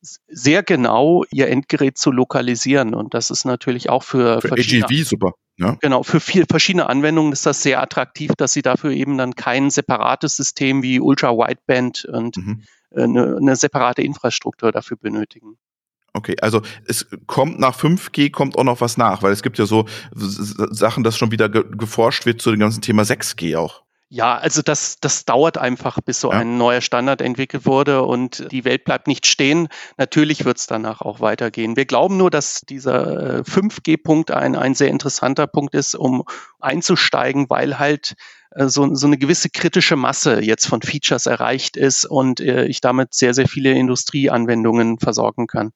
sehr 0.03 0.63
genau 0.63 1.25
ihr 1.31 1.49
Endgerät 1.49 1.97
zu 1.97 2.11
lokalisieren. 2.11 2.95
Und 2.95 3.15
das 3.15 3.31
ist 3.31 3.45
natürlich 3.45 3.89
auch 3.89 4.03
für, 4.03 4.41
für 4.41 4.53
AGV 4.53 5.05
super. 5.05 5.33
Ja. 5.59 5.77
Genau, 5.81 6.03
für 6.03 6.21
viele 6.21 6.47
verschiedene 6.49 6.89
Anwendungen 6.89 7.33
ist 7.33 7.47
das 7.47 7.63
sehr 7.63 7.81
attraktiv, 7.81 8.33
dass 8.37 8.53
sie 8.53 8.63
dafür 8.63 8.91
eben 8.91 9.19
dann 9.19 9.35
kein 9.35 9.71
separates 9.71 10.37
System 10.37 10.83
wie 10.83 10.99
Ultra 10.99 11.31
Wideband 11.33 12.07
und 12.07 12.37
mhm. 12.37 12.63
eine, 12.95 13.37
eine 13.37 13.57
separate 13.57 14.03
Infrastruktur 14.03 14.73
dafür 14.73 14.97
benötigen. 14.97 15.59
Okay, 16.15 16.37
also 16.41 16.61
es 16.87 17.07
kommt 17.27 17.59
nach 17.59 17.79
5G 17.79 18.31
kommt 18.31 18.59
auch 18.59 18.65
noch 18.65 18.81
was 18.81 18.99
nach, 18.99 19.23
weil 19.23 19.33
es 19.33 19.43
gibt 19.43 19.59
ja 19.59 19.65
so 19.65 19.87
Sachen, 20.15 21.05
dass 21.05 21.17
schon 21.17 21.31
wieder 21.31 21.49
geforscht 21.49 22.27
wird 22.27 22.43
zu 22.43 22.51
dem 22.51 22.61
ganzen 22.61 22.83
Thema 22.83 23.03
6G 23.03 23.57
auch. 23.57 23.82
Ja, 24.15 24.37
also 24.37 24.61
das, 24.61 24.99
das 25.01 25.25
dauert 25.25 25.57
einfach, 25.57 25.99
bis 26.03 26.21
so 26.21 26.31
ja. 26.31 26.41
ein 26.41 26.59
neuer 26.59 26.83
Standard 26.83 27.23
entwickelt 27.23 27.65
wurde 27.65 28.03
und 28.03 28.47
die 28.53 28.67
Welt 28.67 28.85
bleibt 28.85 29.07
nicht 29.07 29.27
stehen. 29.27 29.69
Natürlich 29.97 30.45
wird 30.45 30.59
es 30.59 30.67
danach 30.67 31.01
auch 31.01 31.21
weitergehen. 31.21 31.77
Wir 31.77 31.87
glauben 31.87 32.19
nur, 32.19 32.29
dass 32.29 32.61
dieser 32.61 33.41
5G-Punkt 33.41 34.29
äh, 34.29 34.35
ein, 34.35 34.55
ein 34.55 34.75
sehr 34.75 34.89
interessanter 34.89 35.47
Punkt 35.47 35.75
ist, 35.75 35.95
um 35.95 36.25
einzusteigen, 36.61 37.49
weil 37.49 37.79
halt 37.79 38.13
äh, 38.51 38.69
so, 38.69 38.95
so 38.95 39.07
eine 39.07 39.17
gewisse 39.17 39.49
kritische 39.49 39.97
Masse 39.97 40.43
jetzt 40.43 40.67
von 40.67 40.83
Features 40.83 41.25
erreicht 41.25 41.79
ist 41.79 42.05
und 42.05 42.39
äh, 42.41 42.67
ich 42.67 42.83
damit 42.83 43.15
sehr, 43.15 43.33
sehr 43.33 43.49
viele 43.49 43.73
Industrieanwendungen 43.73 44.99
versorgen 44.99 45.47
kann. 45.47 45.71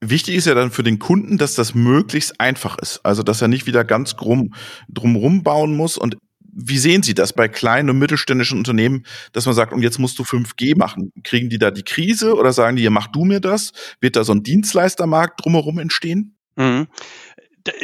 Wichtig 0.00 0.36
ist 0.36 0.46
ja 0.46 0.54
dann 0.54 0.70
für 0.70 0.82
den 0.82 0.98
Kunden, 0.98 1.36
dass 1.36 1.54
das 1.54 1.74
möglichst 1.74 2.40
einfach 2.40 2.78
ist. 2.78 3.00
Also, 3.02 3.22
dass 3.22 3.42
er 3.42 3.48
nicht 3.48 3.66
wieder 3.66 3.84
ganz 3.84 4.16
drum, 4.16 4.54
drumrum 4.88 5.42
bauen 5.42 5.76
muss. 5.76 5.98
Und 5.98 6.16
wie 6.58 6.78
sehen 6.78 7.02
Sie 7.02 7.12
das 7.12 7.34
bei 7.34 7.48
kleinen 7.48 7.90
und 7.90 7.98
mittelständischen 7.98 8.56
Unternehmen, 8.56 9.04
dass 9.32 9.44
man 9.44 9.54
sagt, 9.54 9.74
und 9.74 9.82
jetzt 9.82 9.98
musst 9.98 10.18
du 10.18 10.22
5G 10.22 10.76
machen? 10.76 11.12
Kriegen 11.22 11.50
die 11.50 11.58
da 11.58 11.70
die 11.70 11.82
Krise 11.82 12.34
oder 12.34 12.52
sagen 12.54 12.76
die, 12.76 12.82
ja, 12.82 12.90
mach 12.90 13.08
du 13.08 13.26
mir 13.26 13.40
das? 13.40 13.72
Wird 14.00 14.16
da 14.16 14.24
so 14.24 14.32
ein 14.32 14.42
Dienstleistermarkt 14.42 15.44
drumherum 15.44 15.78
entstehen? 15.78 16.38
Mhm. 16.56 16.88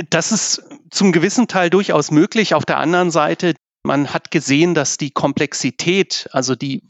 Das 0.08 0.32
ist 0.32 0.62
zum 0.90 1.12
gewissen 1.12 1.48
Teil 1.48 1.68
durchaus 1.68 2.10
möglich. 2.10 2.54
Auf 2.54 2.64
der 2.64 2.78
anderen 2.78 3.10
Seite, 3.10 3.54
man 3.82 4.08
hat 4.14 4.30
gesehen, 4.30 4.74
dass 4.74 4.96
die 4.96 5.10
Komplexität, 5.10 6.28
also 6.32 6.54
die 6.54 6.82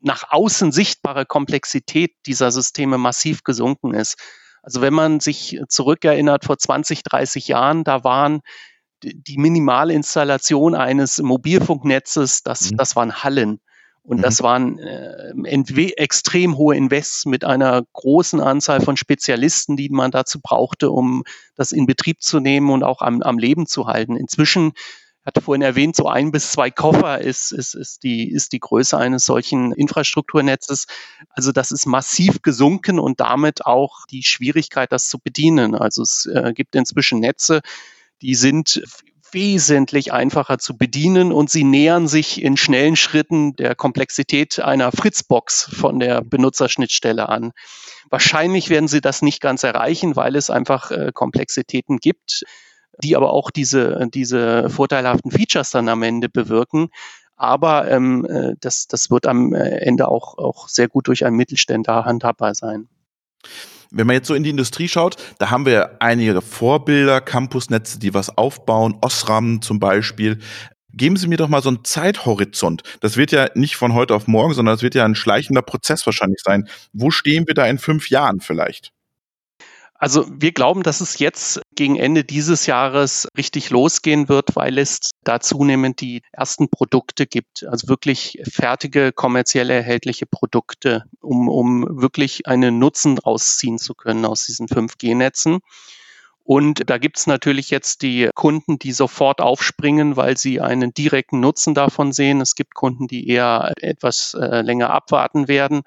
nach 0.00 0.24
außen 0.30 0.72
sichtbare 0.72 1.26
Komplexität 1.26 2.12
dieser 2.26 2.50
Systeme 2.50 2.98
massiv 2.98 3.44
gesunken 3.44 3.94
ist. 3.94 4.16
Also 4.62 4.80
wenn 4.80 4.94
man 4.94 5.20
sich 5.20 5.60
zurückerinnert 5.68 6.44
vor 6.44 6.58
20, 6.58 7.04
30 7.04 7.46
Jahren, 7.48 7.84
da 7.84 8.02
waren 8.02 8.40
die 9.02 9.38
minimale 9.38 9.94
Installation 9.94 10.74
eines 10.74 11.18
Mobilfunknetzes, 11.18 12.42
das, 12.42 12.70
mhm. 12.70 12.76
das 12.76 12.96
waren 12.96 13.22
Hallen. 13.22 13.60
Und 14.02 14.18
mhm. 14.18 14.22
das 14.22 14.42
waren 14.42 14.78
äh, 14.78 15.92
extrem 15.96 16.56
hohe 16.56 16.74
Invests 16.74 17.26
mit 17.26 17.44
einer 17.44 17.82
großen 17.92 18.40
Anzahl 18.40 18.80
von 18.80 18.96
Spezialisten, 18.96 19.76
die 19.76 19.90
man 19.90 20.10
dazu 20.10 20.40
brauchte, 20.40 20.90
um 20.90 21.22
das 21.54 21.72
in 21.72 21.86
Betrieb 21.86 22.22
zu 22.22 22.40
nehmen 22.40 22.70
und 22.70 22.82
auch 22.82 23.02
am, 23.02 23.22
am 23.22 23.38
Leben 23.38 23.66
zu 23.66 23.86
halten. 23.86 24.16
Inzwischen 24.16 24.72
hatte 25.24 25.42
vorhin 25.42 25.62
erwähnt, 25.62 25.96
so 25.96 26.08
ein 26.08 26.30
bis 26.32 26.50
zwei 26.50 26.70
Koffer 26.70 27.20
ist, 27.20 27.52
ist, 27.52 27.74
ist, 27.74 28.02
die, 28.02 28.30
ist 28.30 28.52
die 28.52 28.58
Größe 28.58 28.96
eines 28.96 29.26
solchen 29.26 29.72
Infrastrukturnetzes. 29.72 30.86
Also 31.28 31.52
das 31.52 31.72
ist 31.72 31.84
massiv 31.84 32.40
gesunken 32.40 32.98
und 32.98 33.20
damit 33.20 33.66
auch 33.66 34.06
die 34.10 34.22
Schwierigkeit, 34.22 34.90
das 34.92 35.08
zu 35.08 35.18
bedienen. 35.18 35.74
Also 35.74 36.02
es 36.02 36.26
äh, 36.26 36.52
gibt 36.54 36.74
inzwischen 36.74 37.20
Netze, 37.20 37.60
die 38.22 38.34
sind 38.34 38.82
wesentlich 39.32 40.12
einfacher 40.12 40.58
zu 40.58 40.76
bedienen 40.76 41.32
und 41.32 41.50
sie 41.50 41.64
nähern 41.64 42.08
sich 42.08 42.42
in 42.42 42.56
schnellen 42.56 42.96
Schritten 42.96 43.54
der 43.54 43.74
Komplexität 43.74 44.58
einer 44.60 44.92
Fritzbox 44.92 45.70
von 45.72 46.00
der 46.00 46.22
Benutzerschnittstelle 46.22 47.28
an. 47.28 47.52
Wahrscheinlich 48.08 48.70
werden 48.70 48.88
sie 48.88 49.00
das 49.00 49.22
nicht 49.22 49.40
ganz 49.40 49.62
erreichen, 49.62 50.16
weil 50.16 50.34
es 50.36 50.50
einfach 50.50 50.90
äh, 50.90 51.12
Komplexitäten 51.14 51.98
gibt, 51.98 52.42
die 53.02 53.16
aber 53.16 53.30
auch 53.32 53.50
diese, 53.50 54.08
diese 54.12 54.68
vorteilhaften 54.68 55.30
Features 55.30 55.70
dann 55.70 55.88
am 55.88 56.02
Ende 56.02 56.28
bewirken. 56.28 56.88
Aber 57.36 57.90
ähm, 57.90 58.26
äh, 58.26 58.54
das, 58.60 58.86
das 58.86 59.10
wird 59.10 59.26
am 59.26 59.54
äh, 59.54 59.78
Ende 59.78 60.08
auch, 60.08 60.36
auch 60.36 60.68
sehr 60.68 60.88
gut 60.88 61.08
durch 61.08 61.24
einen 61.24 61.36
Mittelständler 61.36 62.04
handhabbar 62.04 62.54
sein. 62.54 62.88
Wenn 63.90 64.06
man 64.06 64.14
jetzt 64.14 64.28
so 64.28 64.34
in 64.34 64.42
die 64.42 64.50
Industrie 64.50 64.88
schaut, 64.88 65.16
da 65.38 65.50
haben 65.50 65.66
wir 65.66 65.96
einige 66.00 66.40
Vorbilder, 66.42 67.20
Campusnetze, 67.20 67.98
die 67.98 68.14
was 68.14 68.36
aufbauen, 68.36 68.96
Osram 69.00 69.62
zum 69.62 69.80
Beispiel. 69.80 70.38
Geben 70.92 71.16
Sie 71.16 71.28
mir 71.28 71.36
doch 71.36 71.48
mal 71.48 71.62
so 71.62 71.68
einen 71.68 71.84
Zeithorizont. 71.84 72.82
Das 73.00 73.16
wird 73.16 73.32
ja 73.32 73.48
nicht 73.54 73.76
von 73.76 73.94
heute 73.94 74.14
auf 74.14 74.26
morgen, 74.26 74.54
sondern 74.54 74.74
das 74.74 74.82
wird 74.82 74.94
ja 74.94 75.04
ein 75.04 75.14
schleichender 75.14 75.62
Prozess 75.62 76.04
wahrscheinlich 76.06 76.40
sein. 76.42 76.68
Wo 76.92 77.10
stehen 77.10 77.46
wir 77.46 77.54
da 77.54 77.66
in 77.66 77.78
fünf 77.78 78.10
Jahren 78.10 78.40
vielleicht? 78.40 78.92
Also 80.00 80.26
wir 80.32 80.52
glauben, 80.52 80.82
dass 80.82 81.02
es 81.02 81.18
jetzt 81.18 81.60
gegen 81.74 81.96
Ende 81.96 82.24
dieses 82.24 82.64
Jahres 82.64 83.28
richtig 83.36 83.68
losgehen 83.68 84.30
wird, 84.30 84.56
weil 84.56 84.78
es 84.78 85.10
da 85.24 85.40
zunehmend 85.40 86.00
die 86.00 86.22
ersten 86.32 86.70
Produkte 86.70 87.26
gibt, 87.26 87.66
also 87.66 87.88
wirklich 87.88 88.40
fertige, 88.50 89.12
kommerziell 89.12 89.68
erhältliche 89.68 90.24
Produkte, 90.24 91.04
um, 91.20 91.50
um 91.50 92.00
wirklich 92.00 92.46
einen 92.46 92.78
Nutzen 92.78 93.18
rausziehen 93.18 93.76
zu 93.76 93.92
können 93.94 94.24
aus 94.24 94.46
diesen 94.46 94.68
5G-Netzen. 94.68 95.58
Und 96.44 96.88
da 96.88 96.96
gibt 96.96 97.18
es 97.18 97.26
natürlich 97.26 97.68
jetzt 97.68 98.00
die 98.00 98.30
Kunden, 98.34 98.78
die 98.78 98.92
sofort 98.92 99.42
aufspringen, 99.42 100.16
weil 100.16 100.38
sie 100.38 100.62
einen 100.62 100.94
direkten 100.94 101.40
Nutzen 101.40 101.74
davon 101.74 102.12
sehen. 102.12 102.40
Es 102.40 102.54
gibt 102.54 102.74
Kunden, 102.74 103.06
die 103.06 103.28
eher 103.28 103.74
etwas 103.76 104.32
äh, 104.32 104.62
länger 104.62 104.88
abwarten 104.88 105.46
werden. 105.46 105.82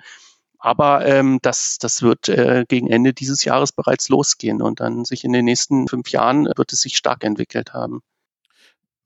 Aber 0.64 1.06
ähm, 1.06 1.38
das, 1.42 1.78
das 1.78 2.02
wird 2.02 2.30
äh, 2.30 2.64
gegen 2.66 2.90
Ende 2.90 3.12
dieses 3.12 3.44
Jahres 3.44 3.74
bereits 3.74 4.08
losgehen 4.08 4.62
und 4.62 4.80
dann 4.80 5.04
sich 5.04 5.26
in 5.26 5.34
den 5.34 5.44
nächsten 5.44 5.90
fünf 5.90 6.10
Jahren 6.10 6.48
wird 6.56 6.72
es 6.72 6.80
sich 6.80 6.96
stark 6.96 7.26
entwickelt 7.26 7.74
haben. 7.74 8.00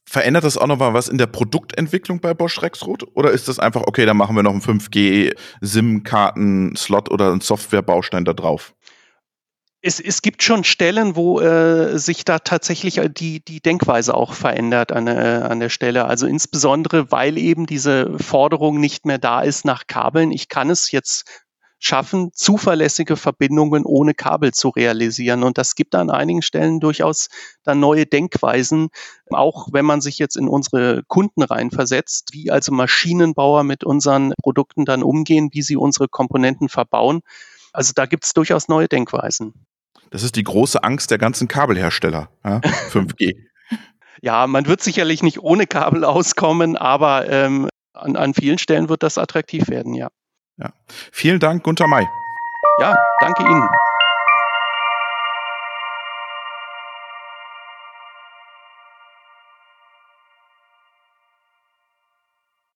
Verändert 0.05 0.43
das 0.43 0.59
auch 0.59 0.67
noch 0.67 0.77
mal 0.77 0.93
was 0.93 1.09
in 1.09 1.17
der 1.17 1.25
Produktentwicklung 1.25 2.21
bei 2.21 2.35
Bosch 2.35 2.61
Rexroth? 2.61 3.07
Oder 3.15 3.31
ist 3.31 3.47
das 3.47 3.57
einfach, 3.57 3.85
okay, 3.87 4.05
dann 4.05 4.17
machen 4.17 4.35
wir 4.35 4.43
noch 4.43 4.51
einen 4.51 4.61
5G-SIM-Karten-Slot 4.61 7.09
oder 7.09 7.31
einen 7.31 7.41
Softwarebaustein 7.41 8.23
da 8.23 8.33
drauf? 8.33 8.75
es, 9.81 9.99
es 9.99 10.21
gibt 10.21 10.43
schon 10.43 10.63
Stellen, 10.63 11.15
wo 11.15 11.39
äh, 11.39 11.97
sich 11.97 12.25
da 12.25 12.39
tatsächlich 12.39 12.97
äh, 12.97 13.09
die, 13.09 13.43
die 13.43 13.61
Denkweise 13.61 14.13
auch 14.13 14.33
verändert 14.33 14.91
an, 14.91 15.07
äh, 15.07 15.41
an 15.43 15.59
der 15.59 15.69
Stelle. 15.69 16.05
Also 16.05 16.27
insbesondere, 16.27 17.11
weil 17.11 17.37
eben 17.37 17.65
diese 17.65 18.17
Forderung 18.19 18.79
nicht 18.79 19.05
mehr 19.05 19.17
da 19.17 19.41
ist 19.41 19.65
nach 19.65 19.87
Kabeln. 19.87 20.31
Ich 20.31 20.49
kann 20.49 20.69
es 20.69 20.91
jetzt 20.91 21.46
schaffen, 21.79 22.31
zuverlässige 22.33 23.15
Verbindungen 23.17 23.85
ohne 23.85 24.13
Kabel 24.13 24.53
zu 24.53 24.69
realisieren. 24.69 25.43
Und 25.43 25.57
das 25.57 25.75
gibt 25.75 25.95
an 25.95 26.09
einigen 26.09 26.41
Stellen 26.41 26.79
durchaus 26.79 27.29
dann 27.63 27.79
neue 27.79 28.05
Denkweisen, 28.05 28.89
auch 29.29 29.67
wenn 29.71 29.85
man 29.85 30.01
sich 30.01 30.17
jetzt 30.17 30.37
in 30.37 30.47
unsere 30.47 31.03
Kunden 31.07 31.43
reinversetzt, 31.43 32.29
wie 32.33 32.51
also 32.51 32.71
Maschinenbauer 32.71 33.63
mit 33.63 33.83
unseren 33.83 34.33
Produkten 34.41 34.85
dann 34.85 35.03
umgehen, 35.03 35.49
wie 35.53 35.61
sie 35.61 35.77
unsere 35.77 36.07
Komponenten 36.07 36.69
verbauen. 36.69 37.21
Also 37.73 37.93
da 37.95 38.05
gibt 38.05 38.25
es 38.25 38.33
durchaus 38.33 38.67
neue 38.67 38.87
Denkweisen. 38.87 39.53
Das 40.09 40.23
ist 40.23 40.35
die 40.35 40.43
große 40.43 40.83
Angst 40.83 41.11
der 41.11 41.17
ganzen 41.17 41.47
Kabelhersteller, 41.47 42.29
ja? 42.43 42.59
5G. 42.91 43.35
ja, 44.21 44.47
man 44.47 44.65
wird 44.65 44.81
sicherlich 44.81 45.21
nicht 45.21 45.39
ohne 45.39 45.67
Kabel 45.67 46.03
auskommen, 46.03 46.75
aber 46.75 47.29
ähm, 47.29 47.69
an, 47.93 48.15
an 48.15 48.33
vielen 48.33 48.57
Stellen 48.57 48.89
wird 48.89 49.03
das 49.03 49.17
attraktiv 49.17 49.67
werden, 49.67 49.93
ja. 49.93 50.09
Ja. 50.57 50.69
Vielen 51.11 51.39
Dank, 51.39 51.63
Gunter 51.63 51.87
May. 51.87 52.07
Ja, 52.79 52.95
danke 53.19 53.43
Ihnen. 53.43 53.69